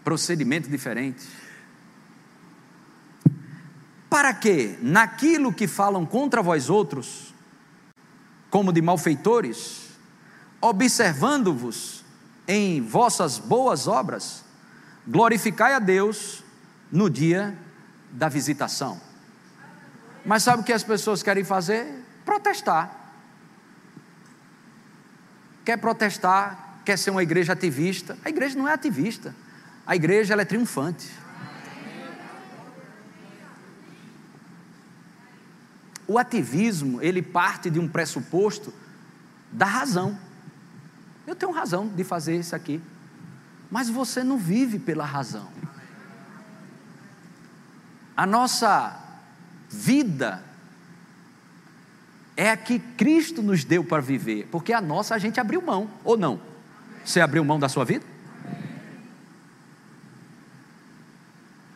[0.02, 1.43] Procedimento diferente
[4.14, 7.34] para que, naquilo que falam contra vós outros,
[8.48, 9.88] como de malfeitores,
[10.60, 12.04] observando-vos
[12.46, 14.44] em vossas boas obras,
[15.04, 16.44] glorificai a Deus
[16.92, 17.58] no dia
[18.12, 19.00] da visitação.
[20.24, 21.84] Mas sabe o que as pessoas querem fazer?
[22.24, 22.94] Protestar.
[25.64, 28.16] Quer protestar, quer ser uma igreja ativista.
[28.24, 29.34] A igreja não é ativista.
[29.84, 31.23] A igreja é triunfante.
[36.06, 38.72] O ativismo, ele parte de um pressuposto
[39.50, 40.18] da razão.
[41.26, 42.80] Eu tenho razão de fazer isso aqui.
[43.70, 45.48] Mas você não vive pela razão.
[48.16, 49.00] A nossa
[49.68, 50.44] vida
[52.36, 55.90] é a que Cristo nos deu para viver, porque a nossa a gente abriu mão,
[56.04, 56.40] ou não?
[57.04, 58.04] Você abriu mão da sua vida?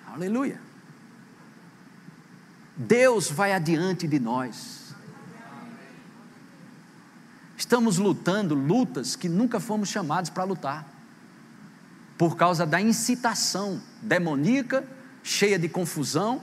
[0.07, 0.68] Aleluia.
[2.79, 4.95] Deus vai adiante de nós.
[7.57, 10.89] Estamos lutando lutas que nunca fomos chamados para lutar,
[12.17, 14.87] por causa da incitação demoníaca,
[15.25, 16.41] cheia de confusão,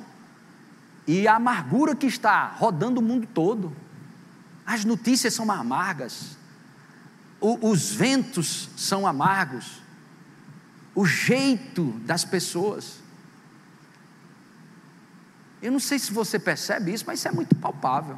[1.08, 3.74] e a amargura que está rodando o mundo todo.
[4.66, 6.38] As notícias são amargas,
[7.40, 9.82] o, os ventos são amargos,
[10.94, 13.05] o jeito das pessoas.
[15.62, 18.18] Eu não sei se você percebe isso, mas isso é muito palpável.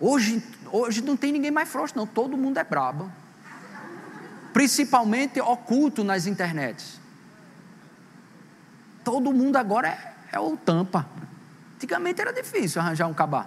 [0.00, 3.10] Hoje, hoje não tem ninguém mais frouxo, não, todo mundo é brabo.
[4.52, 7.00] Principalmente oculto nas internets.
[9.04, 11.06] Todo mundo agora é, é o tampa.
[11.76, 13.46] Antigamente era difícil arranjar um cabá.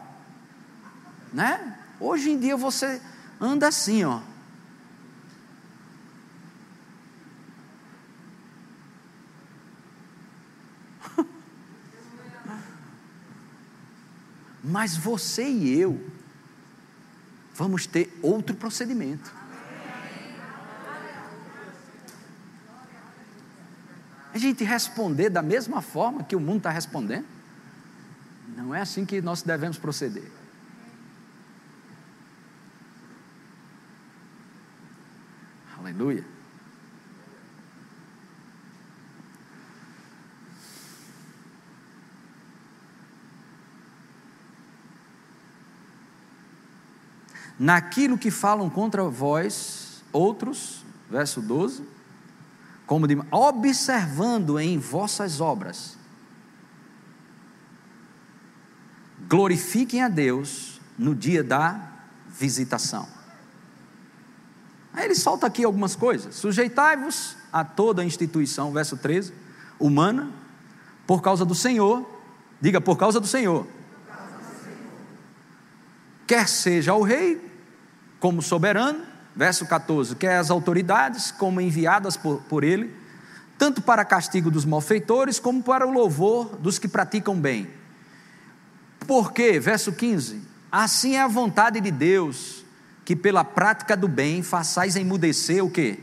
[1.34, 1.77] Né?
[1.99, 3.01] Hoje em dia você
[3.39, 4.19] anda assim, ó.
[14.71, 16.01] Mas você e eu
[17.53, 19.29] vamos ter outro procedimento.
[24.34, 27.25] A gente responder da mesma forma que o mundo está respondendo.
[28.55, 30.31] Não é assim que nós devemos proceder.
[35.77, 36.23] Aleluia.
[47.62, 51.84] Naquilo que falam contra vós, outros, verso 12,
[52.88, 55.95] como de, observando em vossas obras
[59.30, 61.80] glorifiquem a Deus no dia da
[62.28, 63.08] visitação.
[64.91, 66.34] Aí ele solta aqui algumas coisas.
[66.34, 69.34] Sujeitai-vos a toda a instituição, verso 13,
[69.80, 70.32] humana,
[71.06, 72.10] por causa do Senhor.
[72.60, 73.67] Diga, por causa do Senhor.
[76.26, 77.50] Quer seja o rei,
[78.21, 79.03] como soberano,
[79.36, 82.95] verso 14, quer as autoridades, como enviadas por, por ele,
[83.57, 87.67] tanto para castigo dos malfeitores, como para o louvor dos que praticam bem.
[89.07, 90.39] Porque, verso 15:
[90.71, 92.63] Assim é a vontade de Deus,
[93.03, 95.99] que pela prática do bem façais emudecer o quê?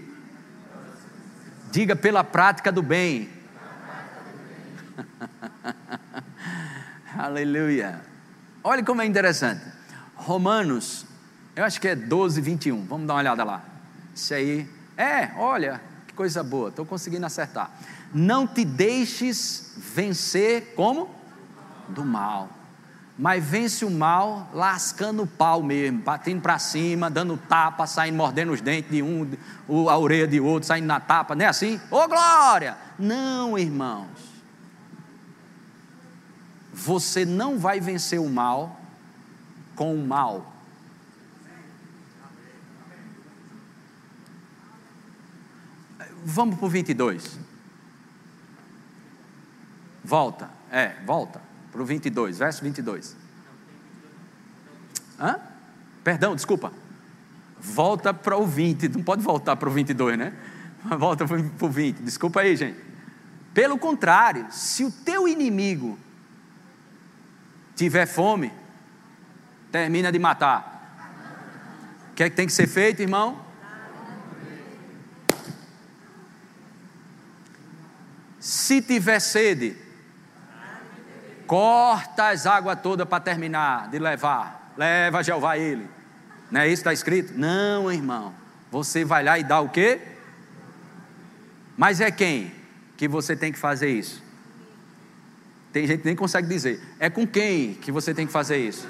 [1.70, 3.31] Diga pela prática do bem.
[7.16, 8.00] Aleluia.
[8.64, 9.62] Olha como é interessante.
[10.16, 11.07] Romanos,
[11.59, 12.85] eu acho que é 12, 21.
[12.87, 13.64] Vamos dar uma olhada lá.
[14.14, 14.68] Isso aí.
[14.97, 16.68] É, olha, que coisa boa.
[16.68, 17.71] Estou conseguindo acertar.
[18.14, 21.11] Não te deixes vencer como?
[21.88, 22.49] Do mal
[23.18, 28.53] mas vence o mal lascando o pau mesmo, batendo para cima, dando tapa, saindo mordendo
[28.53, 29.29] os dentes de um,
[29.88, 31.81] a orelha de outro, saindo na tapa, não é assim?
[31.90, 32.77] Ô oh, glória!
[32.97, 34.07] Não, irmãos.
[36.73, 38.81] Você não vai vencer o mal
[39.75, 40.58] com o mal.
[46.24, 47.38] Vamos para o 22.
[50.04, 53.16] Volta, é, volta para o 22, verso 22.
[55.20, 55.38] Hã?
[56.02, 56.72] Perdão, desculpa.
[57.61, 60.33] Volta para o 20, não pode voltar para o 22, né?
[60.98, 62.78] Volta para o 20, desculpa aí, gente.
[63.52, 65.98] Pelo contrário, se o teu inimigo
[67.75, 68.52] tiver fome,
[69.73, 70.77] termina de matar.
[72.12, 73.48] O que é que tem que ser feito, irmão?
[78.69, 79.75] Se tiver sede,
[81.46, 84.75] corta as águas todas para terminar de levar.
[84.77, 85.88] Leva Jeová ele.
[86.50, 87.33] Não é isso que está escrito?
[87.35, 88.35] Não, irmão.
[88.71, 90.02] Você vai lá e dá o quê?
[91.79, 92.52] Mas é quem
[92.98, 94.23] que você tem que fazer isso?
[95.73, 96.79] Tem gente que nem consegue dizer.
[97.00, 98.87] É com quem que você tem que fazer isso?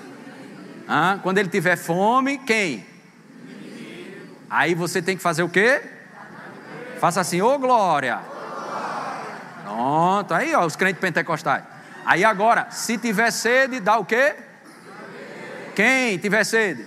[0.89, 2.85] Ah, quando ele tiver fome, quem?
[4.51, 5.81] Aí você tem que fazer o quê?
[6.99, 8.38] Faça assim, ô oh, glória.
[9.79, 11.63] Pronto, aí ó, os crentes pentecostais.
[12.05, 14.35] Aí agora, se tiver sede, dá o quê?
[15.77, 16.85] Quem tiver sede?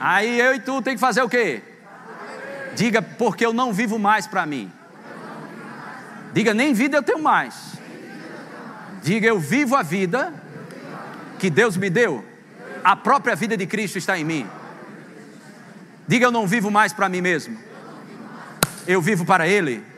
[0.00, 1.62] Aí eu e tu tem que fazer o quê?
[2.74, 4.72] Diga, porque eu não vivo mais para mim.
[6.32, 7.74] Diga, nem vida eu tenho mais.
[9.02, 10.32] Diga, eu vivo a vida
[11.38, 12.24] que Deus me deu.
[12.82, 14.48] A própria vida de Cristo está em mim.
[16.08, 17.58] Diga, eu não vivo mais para mim mesmo.
[18.86, 19.91] Eu vivo para Ele.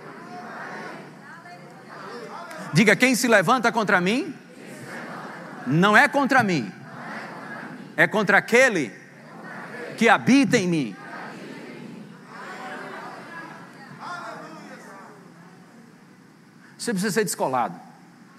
[2.74, 4.34] Diga, quem se levanta contra mim,
[5.64, 6.72] não é contra mim,
[7.96, 8.92] é contra aquele
[9.96, 10.96] que habita em mim.
[16.76, 17.78] Você precisa ser descolado.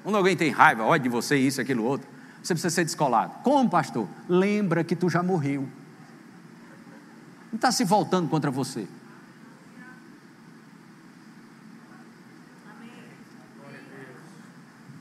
[0.04, 2.06] Quando alguém tem raiva, olha de você, isso, aquilo, outro,
[2.44, 3.32] você precisa ser descolado.
[3.42, 4.06] Como, pastor?
[4.28, 5.62] Lembra que tu já morreu.
[7.54, 8.86] Não está se voltando contra você.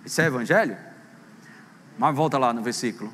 [0.05, 0.76] Isso é evangelho?
[1.98, 3.12] Mas volta lá no versículo.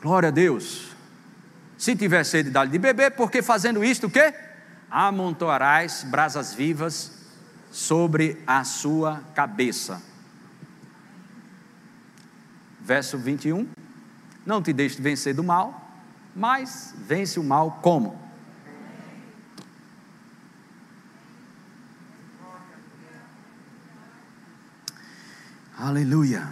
[0.00, 0.96] Glória a Deus.
[1.76, 4.34] Se tiver sede, dá-lhe de beber, porque fazendo isto, o quê?
[4.90, 7.18] Amontoarás brasas vivas
[7.70, 10.02] sobre a sua cabeça.
[12.80, 13.68] Verso 21.
[14.46, 15.88] Não te deixes vencer do mal,
[16.34, 18.27] mas vence o mal como?
[25.88, 26.46] Aleluia.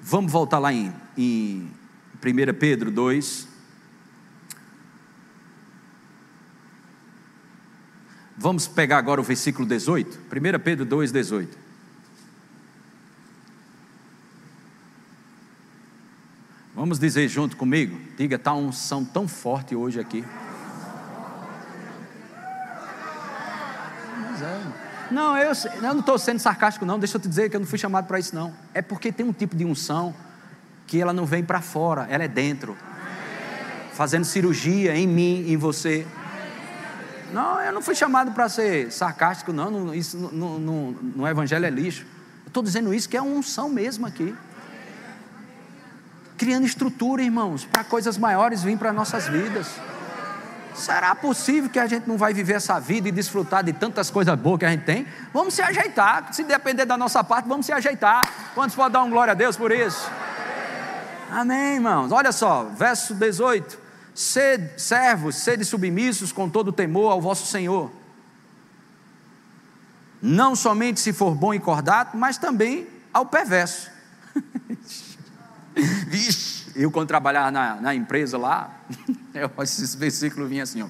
[0.00, 1.70] Vamos voltar lá em, em
[2.24, 3.46] 1 Pedro 2.
[8.38, 10.18] Vamos pegar agora o versículo 18.
[10.18, 11.58] 1 Pedro 2, 18.
[16.74, 18.00] Vamos dizer junto comigo?
[18.16, 20.24] Diga, está um unção tão forte hoje aqui.
[25.10, 26.98] Não, eu, eu não estou sendo sarcástico, não.
[26.98, 28.52] Deixa eu te dizer que eu não fui chamado para isso, não.
[28.74, 30.14] É porque tem um tipo de unção
[30.86, 32.76] que ela não vem para fora, ela é dentro.
[33.92, 36.06] Fazendo cirurgia em mim, em você.
[37.32, 39.70] Não, eu não fui chamado para ser sarcástico, não.
[39.70, 42.06] não isso no, no, no Evangelho é lixo.
[42.44, 44.34] Eu estou dizendo isso que é uma unção mesmo aqui.
[46.36, 49.68] Criando estrutura, irmãos, para coisas maiores vir para nossas vidas.
[50.78, 54.38] Será possível que a gente não vai viver essa vida e desfrutar de tantas coisas
[54.38, 55.06] boas que a gente tem?
[55.32, 56.32] Vamos se ajeitar.
[56.32, 58.52] Se depender da nossa parte, vamos se ajeitar.
[58.54, 60.08] Quantos podem dar um glória a Deus por isso?
[61.30, 62.12] Amém, irmãos.
[62.12, 63.78] Olha só, verso 18:
[64.14, 67.90] Sede, servos, sede submissos com todo temor ao vosso Senhor.
[70.22, 73.90] Não somente se for bom e cordato, mas também ao perverso.
[76.06, 78.70] Vixe eu, quando trabalhava na, na empresa lá,
[79.60, 80.86] esses versículos vinham assim, ó.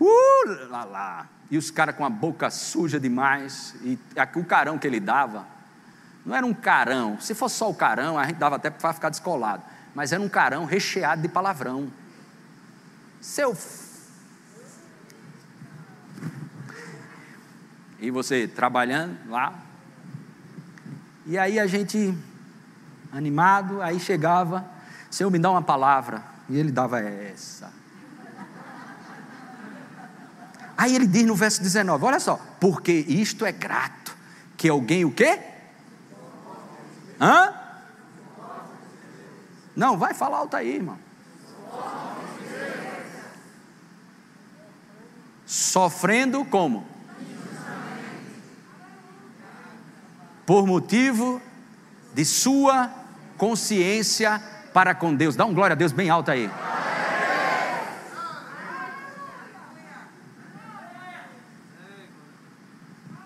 [0.00, 1.28] Uh, lá, lá.
[1.48, 3.76] E os caras com a boca suja demais.
[3.84, 3.96] E
[4.34, 5.46] o carão que ele dava,
[6.26, 7.20] não era um carão.
[7.20, 9.62] Se fosse só o carão, a gente dava até para ficar descolado.
[9.94, 11.92] Mas era um carão recheado de palavrão.
[13.20, 13.56] Seu.
[18.00, 19.54] E você trabalhando lá.
[21.24, 22.18] E aí a gente
[23.12, 24.64] animado, aí chegava,
[25.10, 26.22] Senhor, me dá uma palavra.
[26.48, 27.70] E ele dava essa.
[30.76, 34.16] Aí ele diz no verso 19, olha só, porque isto é grato,
[34.56, 35.38] que alguém o quê?
[37.20, 37.54] Hã?
[39.76, 40.98] Não, vai falar alto aí, irmão.
[45.46, 46.86] Sofrendo como?
[50.44, 51.40] Por motivo
[52.14, 53.01] de sua
[53.42, 54.40] consciência
[54.72, 55.34] para com Deus.
[55.34, 56.48] Dá um glória a Deus bem alto aí.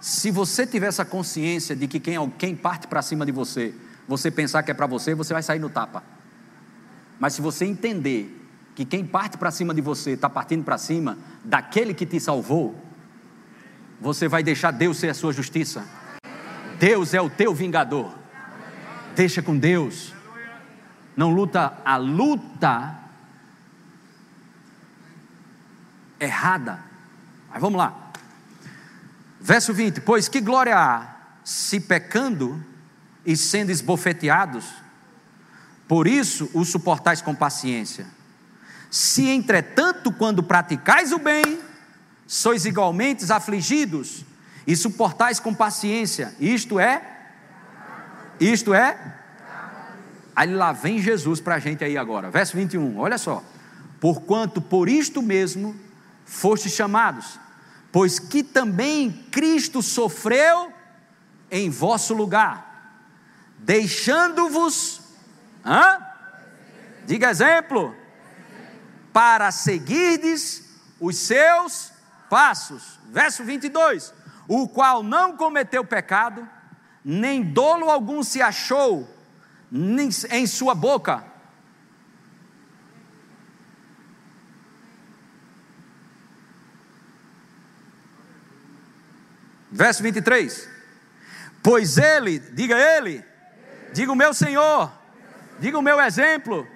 [0.01, 3.75] Se você tiver essa consciência de que quem, quem parte para cima de você,
[4.09, 6.03] você pensar que é para você, você vai sair no tapa.
[7.21, 8.43] Mas se você entender
[8.75, 12.75] que quem parte para cima de você está partindo para cima daquele que te salvou,
[14.01, 15.85] você vai deixar Deus ser a sua justiça.
[16.79, 18.25] Deus é o teu vingador.
[19.17, 20.13] Deixa com Deus.
[21.17, 22.95] Não luta a luta
[26.21, 26.81] errada.
[27.51, 28.13] Mas vamos lá.
[29.41, 32.63] Verso 20: Pois que glória há se pecando
[33.25, 34.67] e sendo esbofeteados,
[35.89, 38.07] por isso o suportais com paciência.
[38.91, 41.59] Se entretanto, quando praticais o bem,
[42.27, 44.27] sois igualmente afligidos
[44.67, 47.16] e suportais com paciência, isto é
[48.41, 49.15] isto é?
[50.35, 52.31] Aí lá vem Jesus para a gente aí agora.
[52.31, 53.43] Verso 21, olha só.
[54.01, 55.75] Porquanto por isto mesmo
[56.27, 57.39] foste chamados,
[57.91, 60.73] pois que também Cristo sofreu
[61.51, 62.93] em vosso lugar,
[63.59, 65.01] deixando-vos,
[67.07, 67.95] diga exemplo,
[69.13, 70.65] para seguirdes
[71.01, 71.93] os seus
[72.29, 72.99] passos.
[73.11, 74.13] Verso 22:
[74.47, 76.47] O qual não cometeu pecado,
[77.09, 79.09] nem dolo algum se achou
[80.29, 81.23] em sua boca.
[89.71, 90.69] Verso 23.
[91.63, 93.25] Pois ele, diga ele,
[93.93, 94.91] diga o meu Senhor,
[95.61, 96.67] diga o meu exemplo.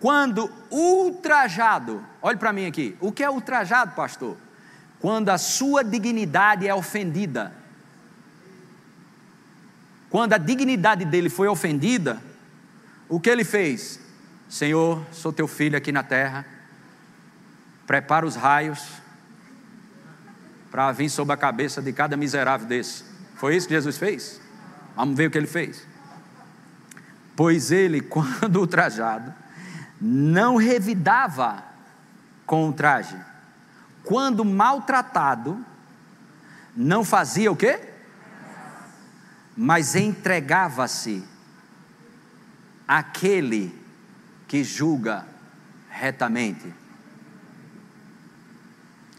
[0.00, 4.36] Quando ultrajado, olhe para mim aqui, o que é ultrajado, pastor?
[4.98, 7.55] Quando a sua dignidade é ofendida.
[10.10, 12.20] Quando a dignidade dele foi ofendida,
[13.08, 14.00] o que ele fez?
[14.48, 16.46] Senhor, sou teu filho aqui na terra,
[17.86, 18.80] prepara os raios
[20.70, 23.04] para vir sobre a cabeça de cada miserável desse.
[23.34, 24.40] Foi isso que Jesus fez?
[24.94, 25.86] Vamos ver o que ele fez.
[27.34, 29.34] Pois ele, quando ultrajado,
[30.00, 31.64] não revidava
[32.44, 33.16] com o traje.
[34.04, 35.64] Quando maltratado,
[36.76, 37.95] não fazia o quê?
[39.56, 41.24] Mas entregava-se
[42.86, 43.74] àquele
[44.46, 45.26] que julga
[45.88, 46.72] retamente.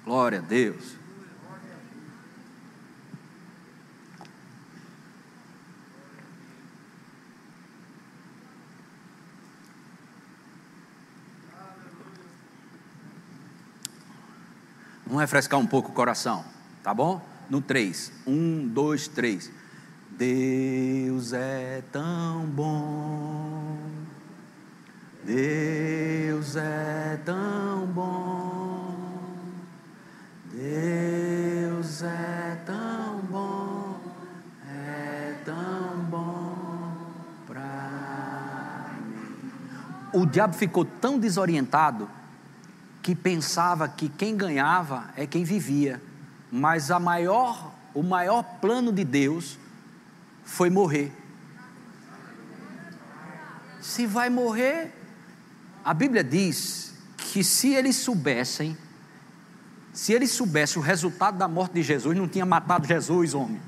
[0.05, 0.95] Glória a Deus.
[15.05, 16.45] Vamos refrescar um pouco o coração,
[16.83, 17.25] tá bom?
[17.49, 18.11] No 3.
[18.27, 19.56] 1, 2, 3.
[20.17, 23.77] Deus é tão bom.
[25.23, 28.95] Deus é tão bom.
[30.51, 33.99] Deus é tão bom.
[34.67, 36.97] É tão bom
[37.45, 40.19] para mim.
[40.19, 42.09] O diabo ficou tão desorientado
[43.03, 46.01] que pensava que quem ganhava é quem vivia,
[46.51, 49.59] mas a maior, o maior plano de Deus
[50.47, 51.11] foi morrer.
[53.81, 54.91] Se vai morrer,
[55.85, 58.75] a Bíblia diz que se eles soubessem,
[59.93, 63.61] se eles soubessem o resultado da morte de Jesus, não tinha matado Jesus, homem.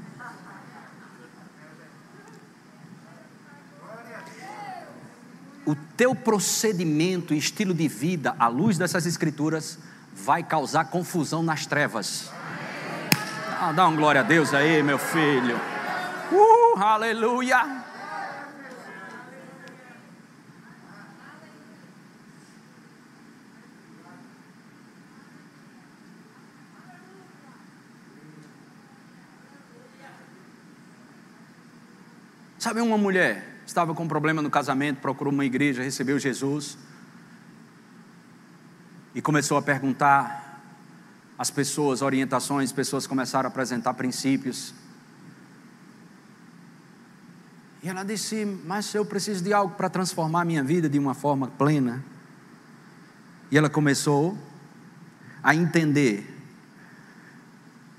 [5.69, 9.77] o teu procedimento e estilo de vida, à luz dessas escrituras,
[10.15, 12.31] vai causar confusão nas trevas.
[13.61, 15.59] Ah, dá um glória a Deus aí, meu filho.
[16.31, 17.85] Uh, aleluia.
[32.57, 36.77] Sabe uma mulher estava com um problema no casamento, procurou uma igreja, recebeu Jesus
[39.13, 40.59] e começou a perguntar
[41.37, 44.73] às pessoas orientações, pessoas começaram a apresentar princípios.
[47.81, 51.13] E ela disse: Mas eu preciso de algo para transformar a minha vida de uma
[51.13, 52.03] forma plena.
[53.51, 54.37] E ela começou
[55.41, 56.37] a entender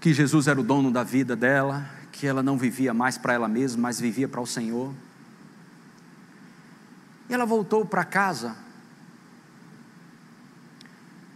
[0.00, 3.48] que Jesus era o dono da vida dela, que ela não vivia mais para ela
[3.48, 4.94] mesma, mas vivia para o Senhor.
[7.28, 8.56] E ela voltou para casa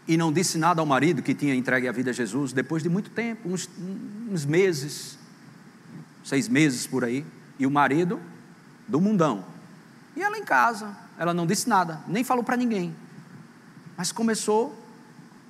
[0.07, 2.89] e não disse nada ao marido que tinha entregue a vida a Jesus, depois de
[2.89, 3.69] muito tempo, uns,
[4.31, 5.19] uns meses,
[6.23, 7.25] seis meses por aí,
[7.59, 8.21] e o marido
[8.87, 9.45] do mundão.
[10.17, 12.95] E ela em casa, ela não disse nada, nem falou para ninguém,
[13.97, 14.79] mas começou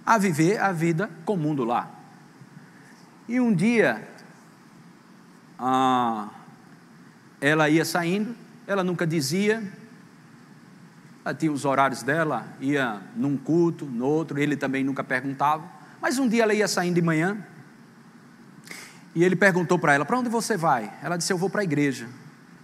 [0.05, 1.91] a viver a vida comum do lar.
[3.29, 4.07] E um dia,
[5.59, 6.29] ah,
[7.41, 8.35] ela ia saindo,
[8.67, 9.63] ela nunca dizia,
[11.25, 15.65] ela tinha os horários dela, ia num culto, no outro, ele também nunca perguntava.
[16.01, 17.39] Mas um dia ela ia saindo de manhã
[19.15, 20.93] e ele perguntou para ela: Para onde você vai?
[21.03, 22.07] Ela disse: Eu vou para a igreja.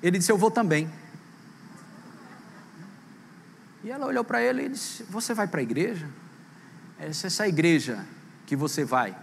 [0.03, 0.91] Ele disse: Eu vou também.
[3.83, 6.09] E ela olhou para ele e disse: Você vai para a igreja?
[7.13, 8.05] Se essa igreja
[8.47, 9.17] que você vai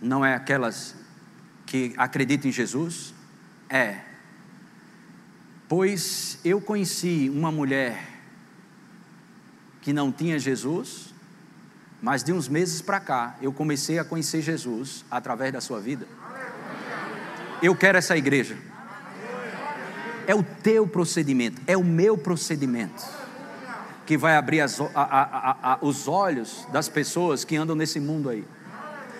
[0.00, 0.96] não é aquelas
[1.64, 3.14] que acreditam em Jesus?
[3.68, 4.00] É.
[5.68, 8.08] Pois eu conheci uma mulher
[9.80, 11.14] que não tinha Jesus,
[12.00, 16.06] mas de uns meses para cá eu comecei a conhecer Jesus através da sua vida.
[17.62, 18.58] Eu quero essa igreja.
[20.32, 23.04] É o teu procedimento, é o meu procedimento
[24.06, 28.30] que vai abrir as, a, a, a, os olhos das pessoas que andam nesse mundo
[28.30, 28.42] aí.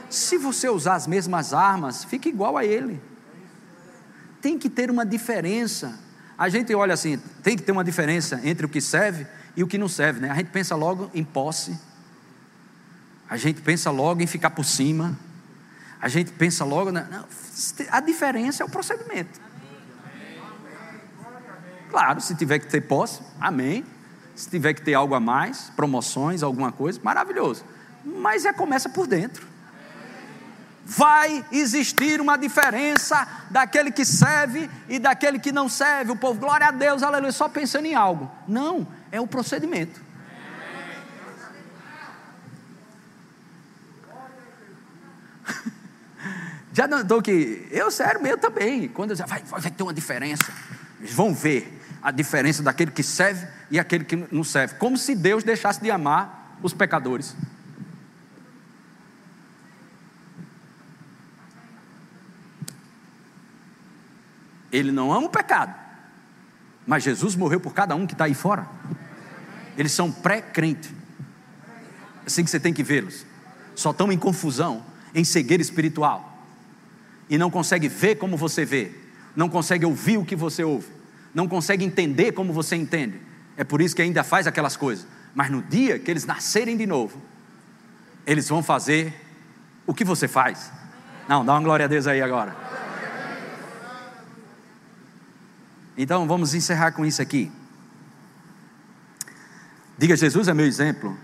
[0.08, 2.98] Se você usar as mesmas armas, fica igual a ele.
[4.40, 6.00] Tem que ter uma diferença.
[6.38, 9.66] A gente olha assim, tem que ter uma diferença entre o que serve e o
[9.66, 10.30] que não serve, né?
[10.30, 11.78] A gente pensa logo em posse.
[13.28, 15.14] A gente pensa logo em ficar por cima.
[16.00, 17.26] A gente pensa logo, na, não,
[17.90, 19.51] a diferença é o procedimento.
[21.93, 23.84] Claro, se tiver que ter posse, amém.
[24.34, 27.62] Se tiver que ter algo a mais, promoções, alguma coisa, maravilhoso.
[28.03, 29.47] Mas é começa por dentro.
[30.86, 36.12] Vai existir uma diferença daquele que serve e daquele que não serve.
[36.12, 38.30] O povo, glória a Deus, aleluia, só pensando em algo.
[38.49, 40.01] Não, é o procedimento.
[46.72, 48.88] Já notou que eu, sério, meu também.
[48.88, 50.51] Quando eu vai, vai ter uma diferença.
[50.99, 54.74] Eles vão ver a diferença daquele que serve e aquele que não serve.
[54.74, 57.36] Como se Deus deixasse de amar os pecadores.
[64.72, 65.74] Ele não ama o pecado,
[66.86, 68.66] mas Jesus morreu por cada um que está aí fora.
[69.76, 70.90] Eles são pré-crente.
[72.26, 73.26] Assim que você tem que vê-los.
[73.74, 74.84] Só estão em confusão,
[75.14, 76.46] em cegueira espiritual.
[77.28, 78.92] E não consegue ver como você vê.
[79.36, 81.01] Não consegue ouvir o que você ouve
[81.35, 83.20] não consegue entender como você entende.
[83.57, 85.07] É por isso que ainda faz aquelas coisas.
[85.35, 87.20] Mas no dia que eles nascerem de novo,
[88.26, 89.14] eles vão fazer
[89.87, 90.70] o que você faz.
[91.28, 92.55] Não, dá uma glória a Deus aí agora.
[95.97, 97.51] Então vamos encerrar com isso aqui.
[99.97, 101.16] Diga, Jesus é meu exemplo.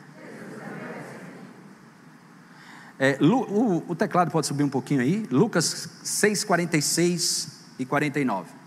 [2.98, 5.26] É, o, o teclado pode subir um pouquinho aí.
[5.30, 8.57] Lucas 6, 46 e 49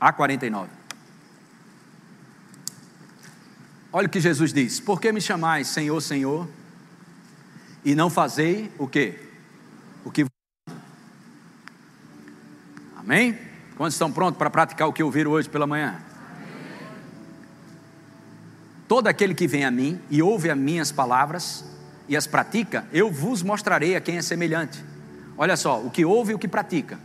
[0.00, 0.70] a 49.
[3.92, 6.48] Olha o que Jesus diz: Por que me chamais Senhor, Senhor,
[7.84, 9.18] e não fazei o que?
[10.04, 10.26] O que.
[12.96, 13.38] Amém?
[13.76, 16.00] Quantos estão prontos para praticar o que ouviram hoje pela manhã?
[18.88, 21.64] Todo aquele que vem a mim e ouve as minhas palavras
[22.08, 24.82] e as pratica, eu vos mostrarei a quem é semelhante.
[25.36, 26.98] Olha só, o que ouve e o que pratica.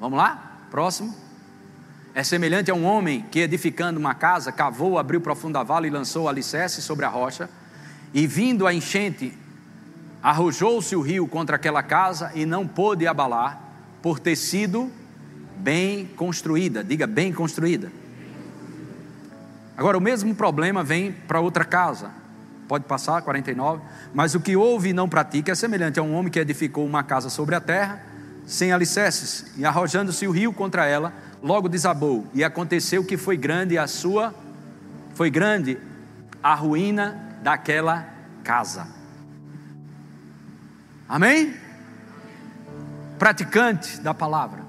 [0.00, 0.66] Vamos lá?
[0.70, 1.14] Próximo.
[2.14, 6.24] É semelhante a um homem que, edificando uma casa, cavou, abriu profunda vala e lançou
[6.24, 7.48] o alicerce sobre a rocha,
[8.12, 9.32] e vindo a enchente,
[10.20, 13.62] arrojou-se o rio contra aquela casa e não pôde abalar,
[14.02, 14.90] por ter sido
[15.56, 16.82] bem construída.
[16.82, 17.92] Diga bem construída.
[19.76, 22.10] Agora, o mesmo problema vem para outra casa.
[22.66, 23.82] Pode passar, 49.
[24.12, 27.02] Mas o que ouve e não pratica é semelhante a um homem que edificou uma
[27.02, 28.00] casa sobre a terra,
[28.46, 33.78] sem alicerces, e arrojando-se o rio contra ela, logo desabou, e aconteceu que foi grande
[33.78, 34.34] a sua,
[35.14, 35.78] foi grande
[36.42, 38.08] a ruína daquela
[38.42, 38.86] casa.
[41.08, 41.54] Amém?
[43.18, 44.60] Praticante da palavra,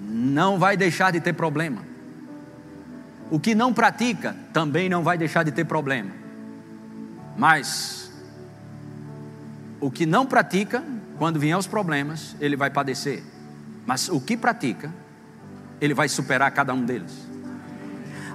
[0.00, 1.82] não vai deixar de ter problema.
[3.30, 6.10] O que não pratica também não vai deixar de ter problema.
[7.36, 8.12] Mas
[9.80, 10.82] o que não pratica,
[11.18, 13.22] quando vier os problemas, ele vai padecer.
[13.86, 14.92] Mas o que pratica,
[15.80, 17.12] ele vai superar cada um deles.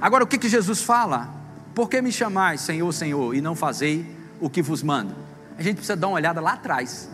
[0.02, 1.30] Agora, o que, que Jesus fala?
[1.74, 4.06] Por que me chamais Senhor, Senhor, e não fazei
[4.40, 5.16] o que vos mando?
[5.58, 7.10] A gente precisa dar uma olhada lá atrás.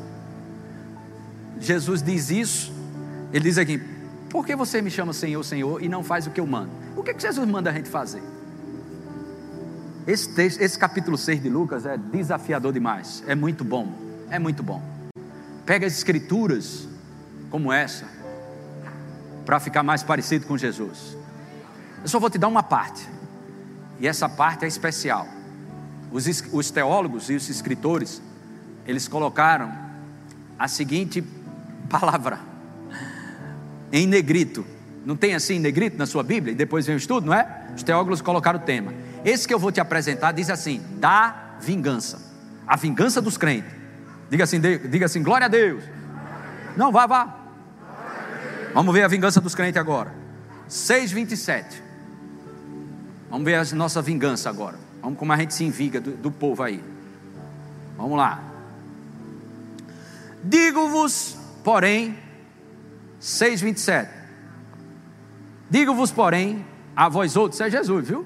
[1.60, 2.74] Jesus diz isso,
[3.32, 3.82] ele diz aqui:
[4.30, 6.72] Por que você me chama Senhor, Senhor, e não faz o que eu mando?
[6.96, 8.22] O que, que Jesus manda a gente fazer?
[10.06, 13.94] Esse, texto, esse capítulo 6 de Lucas é desafiador demais, é muito bom,
[14.30, 14.82] é muito bom.
[15.66, 16.88] Pega as escrituras
[17.50, 18.06] como essa,
[19.46, 21.18] para ficar mais parecido com Jesus.
[22.02, 23.08] Eu só vou te dar uma parte,
[24.00, 25.28] e essa parte é especial.
[26.12, 28.22] Os, os teólogos e os escritores,
[28.86, 29.74] eles colocaram
[30.60, 31.24] a seguinte
[31.90, 32.40] palavra,
[33.92, 34.66] em negrito.
[35.06, 36.54] Não tem assim negrito na sua Bíblia?
[36.54, 37.68] E depois vem o estudo, não é?
[37.76, 38.94] Os teólogos colocaram o tema.
[39.26, 42.22] Esse que eu vou te apresentar diz assim: da vingança.
[42.66, 43.72] A vingança dos crentes.
[44.30, 45.84] Diga assim, diga assim, glória a Deus.
[46.76, 47.43] Não, vá, vá.
[48.74, 50.14] Vamos ver a vingança dos crentes agora.
[50.70, 51.82] 6,27.
[53.30, 54.78] Vamos ver a nossa vingança agora.
[55.02, 56.84] Vamos como a gente se enviga do, do povo aí.
[57.98, 58.42] Vamos lá.
[60.44, 62.18] Digo-vos, porém,
[63.22, 64.10] 6,27.
[65.70, 66.66] Digo-vos, porém,
[66.96, 68.26] a vós outros, isso é Jesus, viu?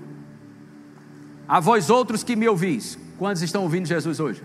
[1.48, 2.98] A vós outros que me ouvis.
[3.18, 4.44] Quantos estão ouvindo Jesus hoje?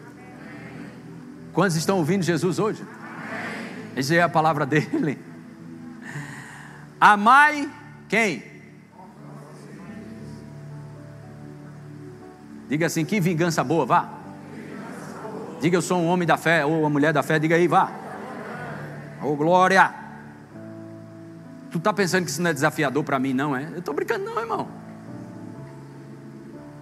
[1.53, 2.85] Quantos estão ouvindo Jesus hoje?
[3.95, 5.19] Essa é a palavra dele.
[7.05, 7.69] Amai
[8.09, 8.45] quem?
[12.69, 14.09] Diga assim: que vingança boa, vá.
[15.61, 17.91] Diga eu sou um homem da fé ou uma mulher da fé, diga aí, vá.
[19.21, 19.93] Ô oh, glória!
[21.73, 23.65] Tu está pensando que isso não é desafiador para mim, não é?
[23.65, 24.69] Eu estou brincando, não, irmão.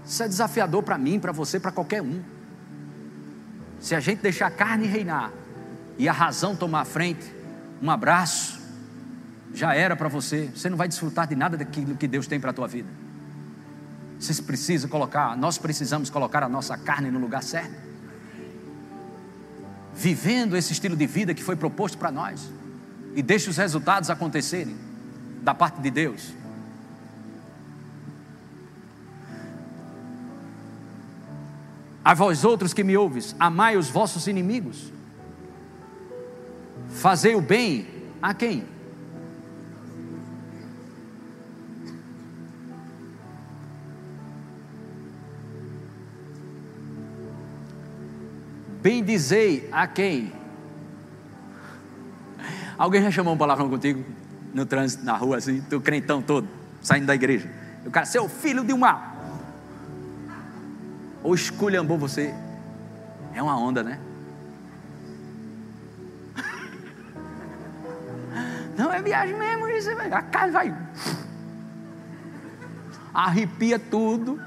[0.04, 2.22] Isso é desafiador para mim, para você, para qualquer um.
[3.78, 5.32] Se a gente deixar a carne reinar
[5.96, 7.34] e a razão tomar a frente,
[7.80, 8.59] um abraço,
[9.54, 10.50] já era para você.
[10.54, 12.88] Você não vai desfrutar de nada daquilo que Deus tem para a tua vida.
[14.18, 17.90] Você precisa colocar, nós precisamos colocar a nossa carne no lugar certo
[20.00, 22.48] vivendo esse estilo de vida que foi proposto para nós
[23.14, 24.74] e deixe os resultados acontecerem
[25.42, 26.32] da parte de Deus.
[32.02, 34.90] A vós outros que me ouves, amai os vossos inimigos,
[36.88, 37.86] fazei o bem
[38.22, 38.64] a quem?
[48.82, 50.32] Bendizei a quem?
[52.78, 54.02] Alguém já chamou um palavrão contigo
[54.54, 56.48] no trânsito, na rua, assim, tu crentão todo,
[56.80, 57.50] saindo da igreja.
[57.84, 59.12] O cara, seu filho de uma.
[61.22, 62.34] Ou esculhambou você.
[63.34, 64.00] É uma onda, né?
[68.76, 70.74] Não é viagem mesmo, isso, a carne vai.
[73.12, 74.40] Arrepia tudo.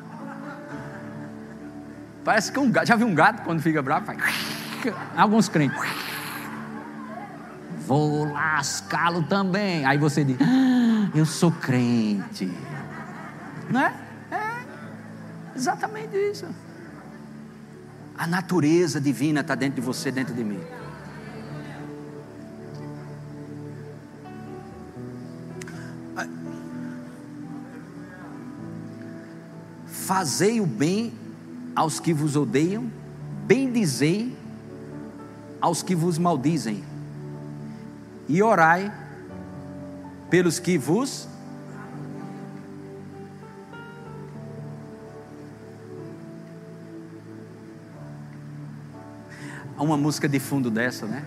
[2.24, 2.88] Parece que um gato.
[2.88, 4.06] Já viu um gato quando fica bravo?
[4.06, 4.20] Faz...
[5.16, 5.78] Alguns crentes.
[7.86, 9.86] Vou lascá-lo também.
[9.86, 12.52] Aí você diz: ah, Eu sou crente.
[13.70, 13.94] Não é?
[14.32, 16.48] É exatamente isso.
[18.18, 20.62] A natureza divina está dentro de você, dentro de mim.
[29.88, 31.23] Fazei o bem
[31.76, 32.92] aos que vos odeiam,
[33.46, 34.36] bendizei
[35.60, 36.84] aos que vos maldizem,
[38.28, 38.92] e orai
[40.30, 41.28] pelos que vos
[49.84, 51.24] uma música de fundo dessa, né?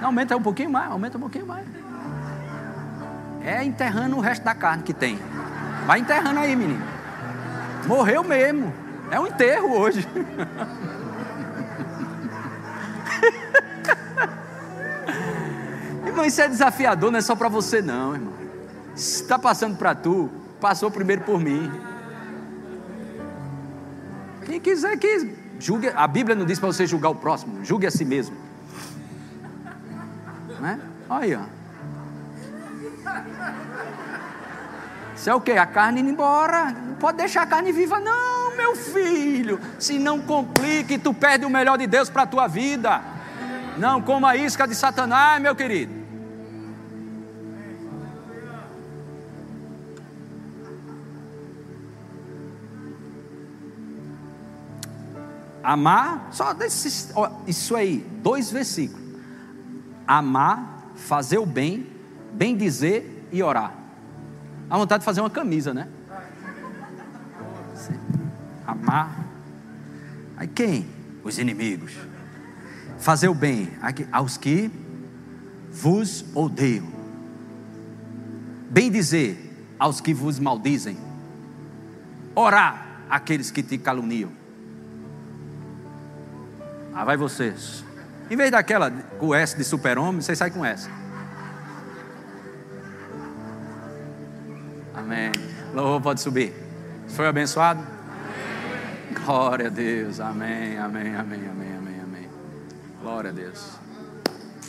[0.00, 1.66] Aumenta um pouquinho mais, aumenta um pouquinho mais.
[3.42, 5.18] É enterrando o resto da carne que tem.
[5.86, 6.84] Vai enterrando aí, menino.
[7.86, 8.72] Morreu mesmo.
[9.10, 10.06] É um enterro hoje.
[16.06, 18.32] irmão, isso é desafiador, não é só para você, não, irmão.
[18.94, 20.30] Se está passando para tu,
[20.60, 21.70] passou primeiro por mim.
[24.44, 27.90] Quem quiser que julgue, a Bíblia não diz para você julgar o próximo, julgue a
[27.90, 28.36] si mesmo.
[30.60, 30.78] Né?
[31.08, 31.60] Olha aí, ó.
[35.16, 35.52] Isso é o que?
[35.52, 36.70] A carne indo embora.
[36.70, 39.60] Não pode deixar a carne viva, não, meu filho.
[39.78, 43.00] Se não complique, tu perde o melhor de Deus para a tua vida.
[43.78, 46.00] Não coma a isca de Satanás, meu querido.
[55.62, 57.12] Amar, só desses,
[57.46, 59.04] isso aí, dois versículos.
[60.06, 61.86] Amar, fazer o bem,
[62.32, 63.74] bem dizer e orar.
[64.68, 65.88] A vontade de fazer uma camisa, né?
[68.70, 69.26] Amar.
[70.36, 70.86] Aí quem?
[71.24, 71.92] Os inimigos.
[72.98, 73.68] Fazer o bem
[74.12, 74.70] aos que
[75.72, 76.86] vos odeiam.
[78.70, 80.96] Bem dizer aos que vos maldizem.
[82.34, 84.30] Orar aqueles que te caluniam.
[86.94, 87.84] Ah, vai vocês.
[88.30, 90.88] Em vez daquela com S de super-homem, vocês saem com S.
[94.94, 95.32] Amém.
[95.74, 96.54] Louvor pode subir.
[97.08, 97.99] Foi abençoado?
[99.24, 100.20] Glória a Deus.
[100.20, 102.28] Amém, amém, amém, amém, amém, amém.
[103.02, 103.78] Glória a Deus.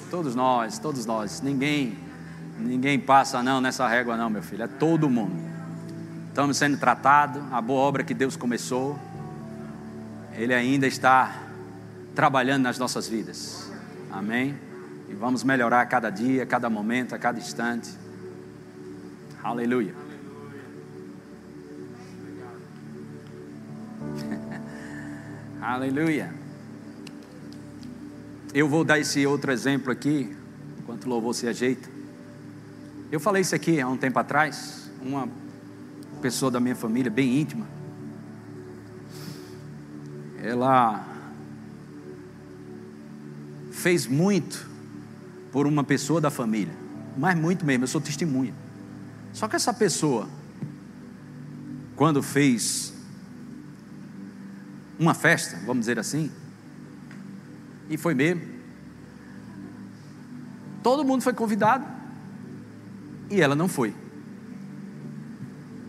[0.09, 1.41] Todos nós, todos nós.
[1.41, 1.97] Ninguém,
[2.57, 4.63] ninguém passa não nessa régua não, meu filho.
[4.63, 5.35] É todo mundo.
[6.27, 7.41] Estamos sendo tratados.
[7.51, 8.99] A boa obra que Deus começou,
[10.33, 11.33] Ele ainda está
[12.13, 13.71] trabalhando nas nossas vidas.
[14.11, 14.57] Amém.
[15.09, 17.89] E vamos melhorar a cada dia, a cada momento, a cada instante.
[19.43, 20.00] Aleluia.
[25.61, 26.33] Aleluia.
[28.51, 30.35] Eu vou dar esse outro exemplo aqui,
[30.79, 31.87] enquanto o louvor se ajeita.
[33.11, 35.29] Eu falei isso aqui há um tempo atrás, uma
[36.19, 37.67] pessoa da minha família, bem íntima.
[40.41, 41.05] Ela
[43.69, 44.67] fez muito
[45.51, 46.73] por uma pessoa da família,
[47.15, 48.55] mas muito mesmo, eu sou testemunha.
[49.31, 50.27] Só que essa pessoa,
[51.95, 52.90] quando fez
[55.01, 56.31] uma festa, vamos dizer assim,
[57.89, 58.41] E foi mesmo.
[60.83, 61.85] Todo mundo foi convidado
[63.29, 63.93] e ela não foi.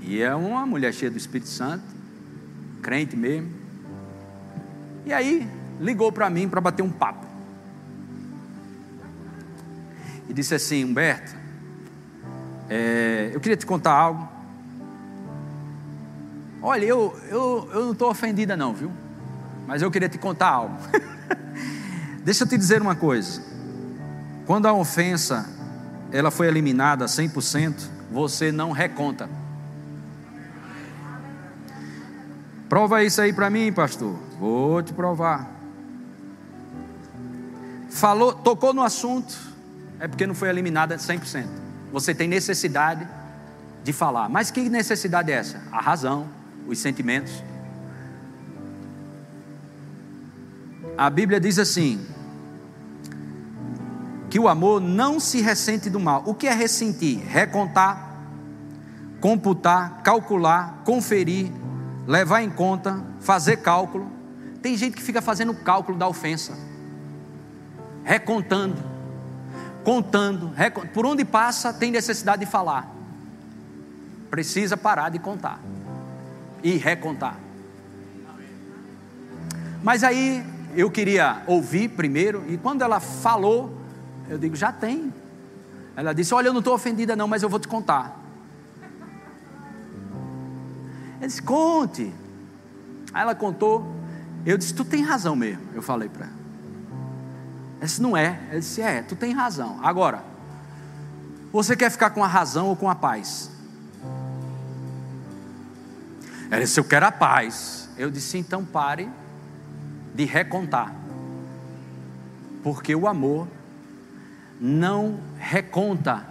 [0.00, 1.84] E é uma mulher cheia do Espírito Santo,
[2.80, 3.50] crente mesmo.
[5.04, 5.46] E aí
[5.78, 7.26] ligou para mim para bater um papo.
[10.28, 11.36] E disse assim: Humberto,
[12.68, 14.28] é, eu queria te contar algo.
[16.62, 19.01] Olha, eu, eu, eu não estou ofendida, não, viu?
[19.66, 20.76] Mas eu queria te contar algo.
[22.24, 23.42] Deixa eu te dizer uma coisa.
[24.46, 25.48] Quando a ofensa
[26.12, 27.74] ela foi eliminada 100%,
[28.10, 29.28] você não reconta.
[32.68, 34.16] Prova isso aí para mim, pastor.
[34.38, 35.50] Vou te provar.
[37.90, 39.38] Falou, tocou no assunto,
[40.00, 41.46] é porque não foi eliminada 100%.
[41.92, 43.06] Você tem necessidade
[43.84, 44.28] de falar.
[44.28, 45.60] Mas que necessidade é essa?
[45.70, 46.26] A razão,
[46.66, 47.42] os sentimentos.
[50.96, 52.06] A Bíblia diz assim:
[54.32, 56.22] que o amor não se ressente do mal.
[56.24, 57.18] O que é ressentir?
[57.18, 58.16] Recontar,
[59.20, 61.52] computar, calcular, conferir,
[62.06, 64.10] levar em conta, fazer cálculo.
[64.62, 66.56] Tem gente que fica fazendo cálculo da ofensa,
[68.04, 68.82] recontando,
[69.84, 70.50] contando,
[70.94, 72.90] por onde passa tem necessidade de falar.
[74.30, 75.60] Precisa parar de contar
[76.62, 77.36] e recontar.
[79.82, 83.76] Mas aí eu queria ouvir primeiro, e quando ela falou,
[84.28, 85.12] eu digo, já tem.
[85.94, 88.18] Ela disse: Olha, eu não estou ofendida, não, mas eu vou te contar.
[91.18, 92.12] Ele disse: Conte.
[93.12, 93.86] Aí ela contou.
[94.44, 95.62] Eu disse: Tu tem razão mesmo.
[95.74, 96.34] Eu falei para ela.
[97.76, 98.40] Ela disse: Não é.
[98.50, 99.78] Ele disse: É, tu tem razão.
[99.82, 100.24] Agora,
[101.52, 103.50] você quer ficar com a razão ou com a paz?
[106.50, 107.90] Ela disse: Eu quero a paz.
[107.98, 109.10] Eu disse: Então pare
[110.14, 110.94] de recontar.
[112.62, 113.48] Porque o amor
[114.60, 116.26] não reconta,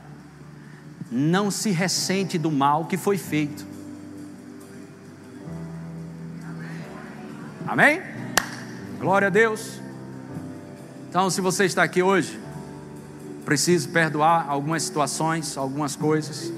[1.12, 3.66] não se ressente do mal que foi feito.
[7.68, 8.02] Amém?
[9.00, 9.80] Glória a Deus.
[11.10, 12.40] Então, se você está aqui hoje,
[13.44, 16.52] precisa perdoar algumas situações, algumas coisas.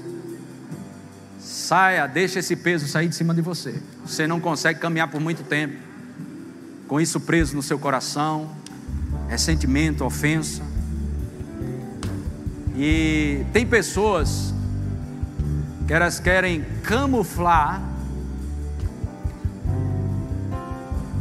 [1.40, 3.82] Saia, deixa esse peso sair de cima de você.
[4.04, 5.93] Você não consegue caminhar por muito tempo
[6.86, 8.48] com isso preso no seu coração,
[9.28, 10.62] ressentimento, ofensa.
[12.76, 14.52] E tem pessoas
[15.86, 17.82] que elas querem camuflar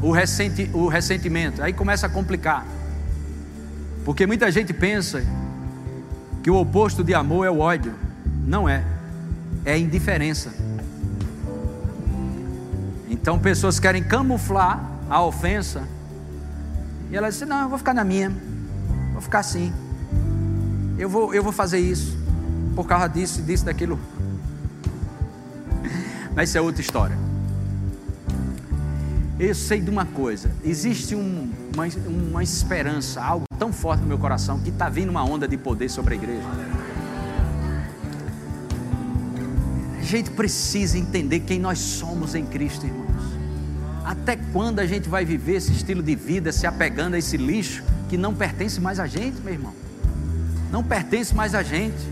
[0.01, 1.61] o, ressenti, o ressentimento.
[1.61, 2.65] Aí começa a complicar.
[4.03, 5.23] Porque muita gente pensa
[6.41, 7.93] que o oposto de amor é o ódio.
[8.45, 8.83] Não é.
[9.63, 10.53] É indiferença.
[13.09, 15.87] Então pessoas querem camuflar a ofensa.
[17.11, 18.31] E elas dizem: Não, eu vou ficar na minha.
[19.13, 19.71] Vou ficar assim
[20.97, 22.17] eu vou, eu vou fazer isso,
[22.75, 23.99] por causa disso, disso, daquilo.
[26.35, 27.17] Mas isso é outra história.
[29.39, 34.17] Eu sei de uma coisa: existe um, uma, uma esperança, algo tão forte no meu
[34.17, 36.47] coração, que está vindo uma onda de poder sobre a igreja.
[39.99, 43.12] A gente precisa entender quem nós somos em Cristo, irmãos.
[44.03, 47.83] Até quando a gente vai viver esse estilo de vida se apegando a esse lixo
[48.09, 49.83] que não pertence mais a gente, meu irmão?
[50.73, 52.11] não pertence mais a gente.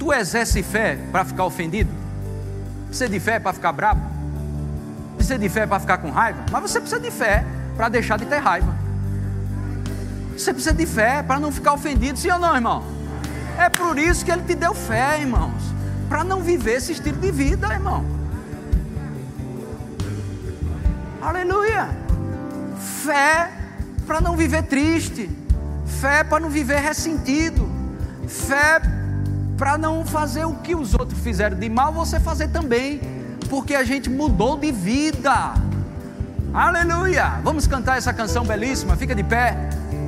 [0.00, 1.88] Tu exerce fé para ficar ofendido?
[2.88, 4.00] Precisa de fé para ficar bravo?
[5.14, 6.44] Precisa de fé para ficar com raiva?
[6.50, 7.44] Mas você precisa de fé
[7.76, 8.74] para deixar de ter raiva.
[10.36, 12.82] Você precisa de fé para não ficar ofendido, sim ou não, irmão?
[13.56, 15.62] É por isso que ele te deu fé, irmãos,
[16.08, 18.04] para não viver esse estilo de vida, irmão.
[21.20, 21.88] Aleluia!
[23.04, 23.50] Fé
[24.06, 25.30] para não viver triste
[25.88, 27.68] Fé para não viver ressentido.
[28.28, 28.80] Fé
[29.56, 33.00] para não fazer o que os outros fizeram de mal, você fazer também.
[33.50, 35.54] Porque a gente mudou de vida.
[36.54, 37.40] Aleluia!
[37.42, 38.96] Vamos cantar essa canção belíssima.
[38.96, 39.56] Fica de pé.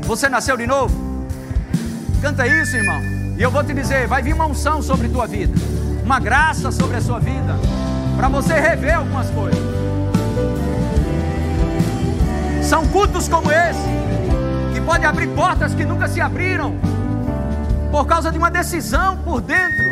[0.04, 1.26] Você nasceu de novo?
[2.22, 3.00] Canta isso, irmão.
[3.36, 5.54] E eu vou te dizer: vai vir uma unção sobre tua vida,
[6.04, 7.58] uma graça sobre a sua vida,
[8.16, 9.79] para você rever algumas coisas.
[12.70, 13.82] São cultos como esse
[14.72, 16.76] que pode abrir portas que nunca se abriram,
[17.90, 19.84] por causa de uma decisão por dentro.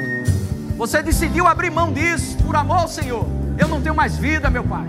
[0.77, 3.27] Você decidiu abrir mão disso, por amor, Senhor.
[3.59, 4.87] Eu não tenho mais vida, meu Pai.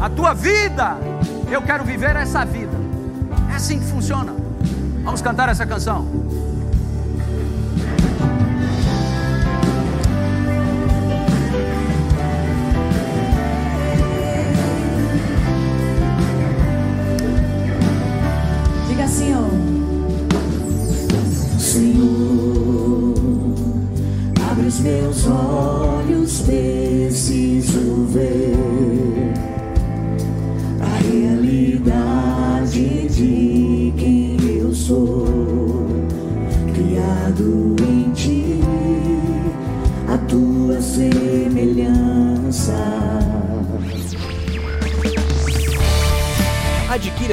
[0.00, 0.96] A tua vida,
[1.50, 2.72] eu quero viver essa vida.
[3.52, 4.32] É assim que funciona.
[5.02, 6.06] Vamos cantar essa canção.